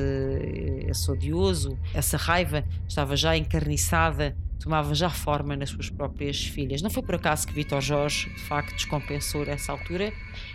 esse 0.86 1.10
odioso, 1.10 1.78
essa 1.94 2.16
raiva 2.16 2.64
estava 2.88 3.16
já 3.16 3.36
encarniçada, 3.36 4.36
tomava 4.58 4.94
já 4.94 5.10
forma 5.10 5.56
nas 5.56 5.70
suas 5.70 5.88
próprias 5.90 6.44
filhas. 6.44 6.82
Não 6.82 6.90
foi 6.90 7.02
por 7.02 7.14
acaso 7.14 7.46
que 7.46 7.52
Vitor 7.52 7.80
Jorge, 7.80 8.28
de 8.30 8.40
facto, 8.42 8.74
descompensou 8.74 9.44
nessa 9.44 9.72
altura 9.72 10.12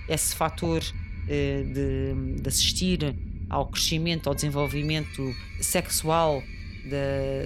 esse 0.07 0.35
fator 0.35 0.83
eh, 1.27 1.63
de, 1.63 2.41
de 2.41 2.47
assistir 2.47 3.15
ao 3.49 3.67
crescimento, 3.67 4.27
ao 4.27 4.35
desenvolvimento 4.35 5.33
sexual 5.61 6.41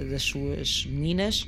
das 0.09 0.23
suas 0.23 0.85
meninas, 0.85 1.47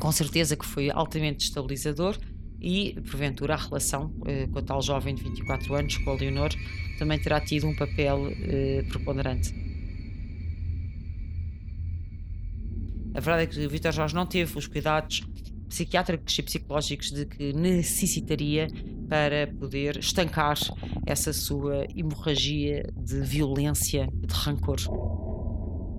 com 0.00 0.10
certeza 0.10 0.56
que 0.56 0.66
foi 0.66 0.90
altamente 0.90 1.44
estabilizador 1.44 2.18
e, 2.60 2.94
porventura, 3.10 3.54
a 3.54 3.56
relação 3.56 4.12
eh, 4.26 4.46
com 4.46 4.58
a 4.58 4.62
tal 4.62 4.80
jovem 4.82 5.14
de 5.14 5.22
24 5.22 5.74
anos, 5.74 5.96
com 5.98 6.10
a 6.10 6.14
Leonor, 6.14 6.50
também 6.98 7.18
terá 7.18 7.40
tido 7.40 7.66
um 7.66 7.74
papel 7.74 8.28
eh, 8.30 8.84
preponderante. 8.88 9.54
A 13.14 13.20
verdade 13.20 13.42
é 13.42 13.46
que 13.46 13.66
o 13.66 13.70
Vitor 13.70 13.92
Jorge 13.92 14.14
não 14.14 14.26
teve 14.26 14.58
os 14.58 14.66
cuidados 14.66 15.22
psiquiátricos 15.68 16.38
e 16.38 16.42
psicológicos 16.42 17.10
de 17.10 17.26
que 17.26 17.52
necessitaria 17.52 18.68
para 19.08 19.46
poder 19.46 19.98
estancar 19.98 20.58
essa 21.06 21.32
sua 21.32 21.86
hemorragia 21.94 22.84
de 22.96 23.20
violência, 23.20 24.08
de 24.12 24.34
rancor. 24.34 24.78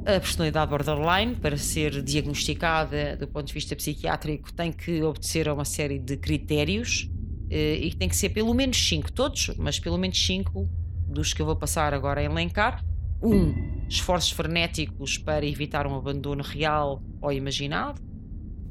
A 0.07 0.21
personalidade 0.21 0.69
borderline, 0.69 1.35
para 1.35 1.57
ser 1.57 2.01
diagnosticada 2.01 3.17
do 3.17 3.27
ponto 3.27 3.47
de 3.47 3.53
vista 3.53 3.75
psiquiátrico, 3.75 4.53
tem 4.53 4.71
que 4.71 5.03
obedecer 5.03 5.49
a 5.49 5.53
uma 5.53 5.65
série 5.65 5.99
de 5.99 6.15
critérios 6.15 7.11
eh, 7.49 7.77
e 7.81 7.93
tem 7.93 8.07
que 8.07 8.15
ser 8.15 8.29
pelo 8.29 8.53
menos 8.53 8.77
cinco, 8.77 9.11
todos, 9.11 9.51
mas 9.57 9.81
pelo 9.81 9.97
menos 9.97 10.25
cinco 10.25 10.69
dos 11.09 11.33
que 11.33 11.41
eu 11.41 11.45
vou 11.45 11.57
passar 11.57 11.93
agora 11.93 12.21
a 12.21 12.23
elencar. 12.23 12.85
Um, 13.21 13.53
esforços 13.89 14.31
frenéticos 14.31 15.17
para 15.17 15.45
evitar 15.45 15.85
um 15.85 15.95
abandono 15.97 16.41
real 16.41 17.03
ou 17.21 17.33
imaginado. 17.33 18.01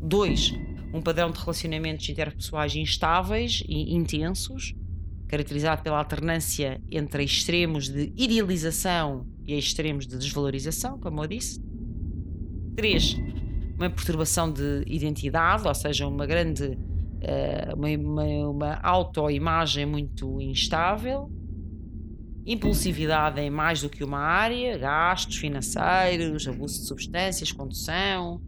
Dois, 0.01 0.55
um 0.91 1.03
padrão 1.03 1.31
de 1.31 1.39
relacionamentos 1.39 2.09
interpessoais 2.09 2.75
instáveis 2.75 3.63
e 3.69 3.95
intensos, 3.95 4.75
caracterizado 5.29 5.83
pela 5.83 5.99
alternância 5.99 6.81
entre 6.91 7.25
extremos 7.25 7.89
de 7.89 8.13
idealização 8.17 9.27
e 9.47 9.59
extremos 9.59 10.07
de 10.07 10.17
desvalorização, 10.17 10.99
como 10.99 11.23
eu 11.23 11.27
disse. 11.27 11.61
3. 12.77 13.17
Uma 13.77 13.91
perturbação 13.91 14.53
de 14.53 14.85
identidade, 14.87 15.67
ou 15.67 15.75
seja, 15.75 16.07
uma 16.07 16.27
grande 16.27 16.79
eh, 17.21 17.73
uma, 17.75 17.89
uma, 17.89 18.49
uma 18.51 18.75
autoimagem 18.83 19.87
muito 19.87 20.41
instável. 20.41 21.31
Impulsividade 22.47 23.41
em 23.41 23.51
mais 23.51 23.83
do 23.83 23.89
que 23.89 24.05
uma 24.05 24.19
área, 24.19 24.79
gastos 24.79 25.37
financeiros, 25.37 26.47
abuso 26.47 26.81
de 26.81 26.87
substâncias, 26.87 27.51
condução, 27.51 28.41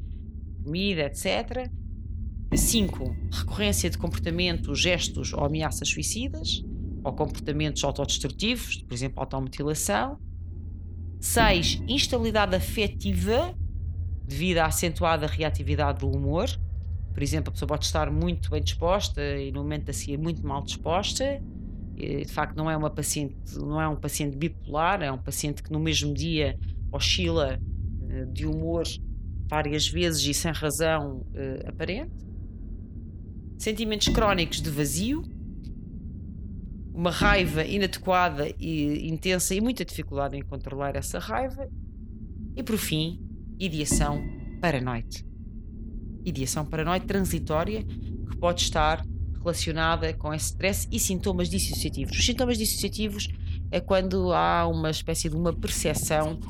comida, 0.62 1.02
etc. 1.02 1.68
5. 2.54 3.16
Recorrência 3.32 3.90
de 3.90 3.98
comportamentos, 3.98 4.78
gestos 4.80 5.32
ou 5.32 5.44
ameaças 5.44 5.88
suicidas 5.88 6.62
ou 7.04 7.12
comportamentos 7.12 7.82
autodestrutivos, 7.84 8.82
por 8.82 8.94
exemplo, 8.94 9.20
automutilação. 9.20 10.18
6. 11.20 11.82
Instabilidade 11.88 12.54
afetiva 12.54 13.54
devido 14.26 14.58
à 14.58 14.66
acentuada 14.66 15.26
reatividade 15.26 16.00
do 16.00 16.08
humor. 16.08 16.48
Por 17.12 17.22
exemplo, 17.22 17.48
a 17.48 17.52
pessoa 17.52 17.68
pode 17.68 17.84
estar 17.84 18.10
muito 18.10 18.50
bem 18.50 18.62
disposta 18.62 19.20
e 19.20 19.50
no 19.50 19.62
momento 19.62 19.90
a 19.90 19.92
seguir 19.92 20.18
muito 20.18 20.46
mal 20.46 20.62
disposta. 20.62 21.42
De 21.96 22.32
facto, 22.32 22.56
não 22.56 22.70
é 22.70 22.76
uma 22.76 22.90
paciente, 22.90 23.36
não 23.58 23.80
é 23.80 23.88
um 23.88 23.96
paciente 23.96 24.36
bipolar, 24.36 25.02
é 25.02 25.10
um 25.10 25.18
paciente 25.18 25.62
que 25.62 25.72
no 25.72 25.80
mesmo 25.80 26.14
dia 26.14 26.56
oscila 26.92 27.58
eh, 28.08 28.24
de 28.26 28.46
humor 28.46 28.84
várias 29.48 29.88
vezes 29.88 30.24
e 30.24 30.32
sem 30.32 30.52
razão 30.52 31.26
eh, 31.34 31.64
aparente 31.66 32.28
sentimentos 33.58 34.08
crónicos 34.08 34.62
de 34.62 34.70
vazio, 34.70 35.22
uma 36.98 37.12
raiva 37.12 37.64
inadequada 37.64 38.52
e 38.58 39.08
intensa 39.08 39.54
e 39.54 39.60
muita 39.60 39.84
dificuldade 39.84 40.36
em 40.36 40.42
controlar 40.42 40.96
essa 40.96 41.20
raiva, 41.20 41.70
e 42.56 42.62
por 42.64 42.76
fim, 42.76 43.20
ideação 43.56 44.20
paranoide. 44.60 45.24
Ideação 46.24 46.66
paranoide 46.66 47.06
transitória 47.06 47.84
que 47.84 48.36
pode 48.36 48.62
estar 48.62 49.06
relacionada 49.38 50.12
com 50.14 50.34
esse 50.34 50.46
stress 50.46 50.88
e 50.90 50.98
sintomas 50.98 51.48
dissociativos. 51.48 52.18
Os 52.18 52.26
sintomas 52.26 52.58
dissociativos 52.58 53.28
é 53.70 53.78
quando 53.78 54.32
há 54.32 54.66
uma 54.66 54.90
espécie 54.90 55.28
de 55.28 55.36
uma 55.36 55.52
percepção 55.52 56.40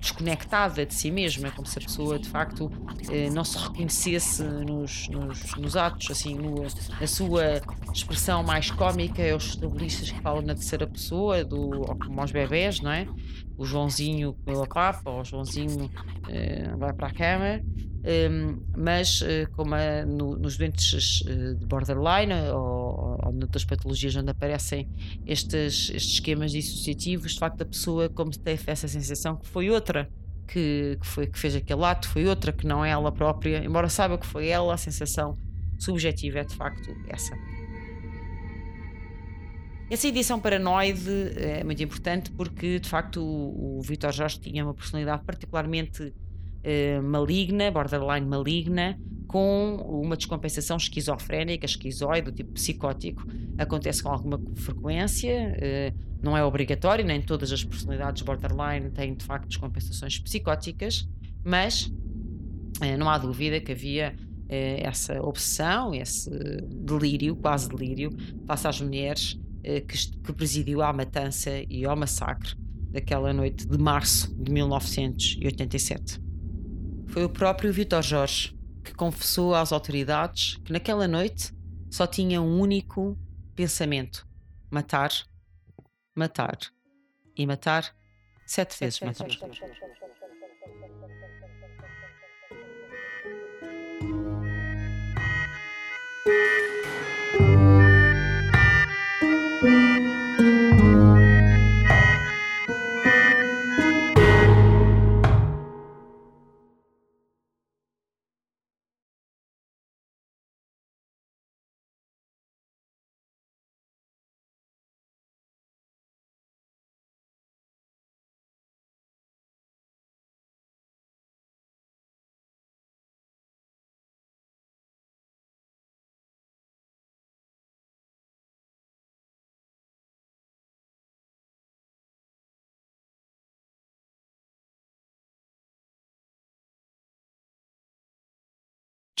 desconectada 0.00 0.84
de 0.84 0.94
si 0.94 1.10
mesma, 1.10 1.50
como 1.50 1.66
se 1.66 1.78
a 1.78 1.82
pessoa 1.82 2.18
de 2.18 2.28
facto 2.28 2.66
uh, 2.66 3.32
não 3.32 3.44
se 3.44 3.56
reconhecesse 3.58 4.42
nos, 4.42 5.08
nos, 5.08 5.54
nos 5.56 5.76
atos, 5.76 6.10
assim, 6.10 6.34
no, 6.34 6.62
na 6.62 7.06
sua 7.06 7.60
expressão 7.92 8.42
mais 8.42 8.70
cómica, 8.70 9.22
é 9.22 9.34
os 9.34 9.44
estabelistas 9.46 10.10
que 10.10 10.20
falam 10.20 10.42
na 10.42 10.54
terceira 10.54 10.86
pessoa, 10.86 11.44
do, 11.44 11.86
como 12.04 12.20
aos 12.20 12.32
bebés, 12.32 12.80
não 12.80 12.90
é? 12.90 13.06
O 13.56 13.64
Joãozinho 13.64 14.34
comeu 14.44 14.62
a 14.62 14.66
papa, 14.66 15.10
ou 15.10 15.20
o 15.20 15.24
Joãozinho 15.24 15.86
uh, 15.86 16.78
vai 16.78 16.92
para 16.92 17.08
a 17.08 17.12
cama. 17.12 17.60
Um, 18.06 18.60
mas 18.76 19.22
uh, 19.22 19.50
como 19.52 19.74
é 19.74 20.04
no, 20.04 20.36
nos 20.36 20.58
doentes 20.58 21.22
uh, 21.22 21.54
de 21.54 21.64
borderline 21.64 22.34
ou, 22.52 23.18
ou 23.24 23.32
noutras 23.32 23.64
patologias 23.64 24.14
onde 24.14 24.30
aparecem 24.30 24.86
estes, 25.24 25.88
estes 25.88 26.12
esquemas 26.12 26.52
dissociativos, 26.52 27.32
de 27.32 27.38
facto 27.38 27.62
a 27.62 27.64
pessoa 27.64 28.10
como 28.10 28.30
teve 28.30 28.62
essa 28.66 28.86
sensação 28.86 29.36
que 29.36 29.48
foi 29.48 29.70
outra 29.70 30.06
que, 30.46 30.98
que, 31.00 31.06
foi, 31.06 31.26
que 31.26 31.38
fez 31.38 31.56
aquele 31.56 31.82
ato, 31.82 32.06
foi 32.08 32.26
outra 32.26 32.52
que 32.52 32.66
não 32.66 32.84
é 32.84 32.90
ela 32.90 33.10
própria, 33.10 33.64
embora 33.64 33.88
saiba 33.88 34.18
que 34.18 34.26
foi 34.26 34.48
ela, 34.48 34.74
a 34.74 34.76
sensação 34.76 35.38
subjetiva 35.78 36.40
é 36.40 36.44
de 36.44 36.54
facto 36.54 36.94
essa. 37.08 37.34
Essa 39.90 40.08
edição 40.08 40.40
paranoide 40.40 41.10
é 41.36 41.62
muito 41.62 41.82
importante 41.82 42.30
porque 42.32 42.80
de 42.80 42.88
facto 42.88 43.22
o, 43.22 43.78
o 43.78 43.82
Vitor 43.82 44.12
Jorge 44.12 44.40
tinha 44.40 44.64
uma 44.64 44.74
personalidade 44.74 45.22
particularmente 45.24 46.12
eh, 46.66 46.98
maligna, 47.02 47.70
borderline 47.70 48.26
maligna, 48.26 48.98
com 49.28 49.76
uma 49.86 50.16
descompensação 50.16 50.78
esquizofrénica, 50.78 51.66
esquizoide, 51.66 52.22
do 52.22 52.32
tipo 52.32 52.52
psicótico. 52.52 53.22
Acontece 53.58 54.02
com 54.02 54.08
alguma 54.08 54.40
frequência, 54.54 55.54
uh, 55.58 55.98
não 56.22 56.36
é 56.36 56.42
obrigatório, 56.44 57.04
nem 57.04 57.20
todas 57.20 57.52
as 57.52 57.62
personalidades 57.62 58.22
borderline 58.22 58.90
têm 58.90 59.14
de 59.14 59.24
facto 59.24 59.46
descompensações 59.46 60.18
psicóticas, 60.18 61.06
mas 61.44 61.92
não 62.98 63.10
há 63.10 63.18
dúvida 63.18 63.60
que 63.60 63.72
havia 63.72 64.16
essa 64.48 65.20
obsessão, 65.22 65.94
esse 65.94 66.30
delírio, 66.70 67.36
quase 67.36 67.68
delírio, 67.68 68.10
face 68.46 68.66
às 68.66 68.80
mulheres 68.80 69.38
que, 69.80 69.96
que 70.20 70.32
presidiu 70.32 70.82
à 70.82 70.92
matança 70.92 71.50
e 71.68 71.84
ao 71.84 71.96
massacre 71.96 72.54
daquela 72.90 73.32
noite 73.32 73.66
de 73.66 73.78
março 73.78 74.32
de 74.36 74.52
1987. 74.52 76.20
Foi 77.08 77.24
o 77.24 77.28
próprio 77.28 77.72
Vitor 77.72 78.02
Jorge 78.02 78.54
que 78.84 78.94
confessou 78.94 79.54
às 79.54 79.72
autoridades 79.72 80.56
que 80.64 80.72
naquela 80.72 81.08
noite 81.08 81.52
só 81.90 82.06
tinha 82.06 82.40
um 82.40 82.60
único 82.60 83.18
pensamento: 83.56 84.26
matar, 84.70 85.10
matar 86.14 86.58
e 87.36 87.46
matar. 87.46 87.94
Sete 88.46 88.78
vezes 88.78 89.00
matar. 89.00 89.28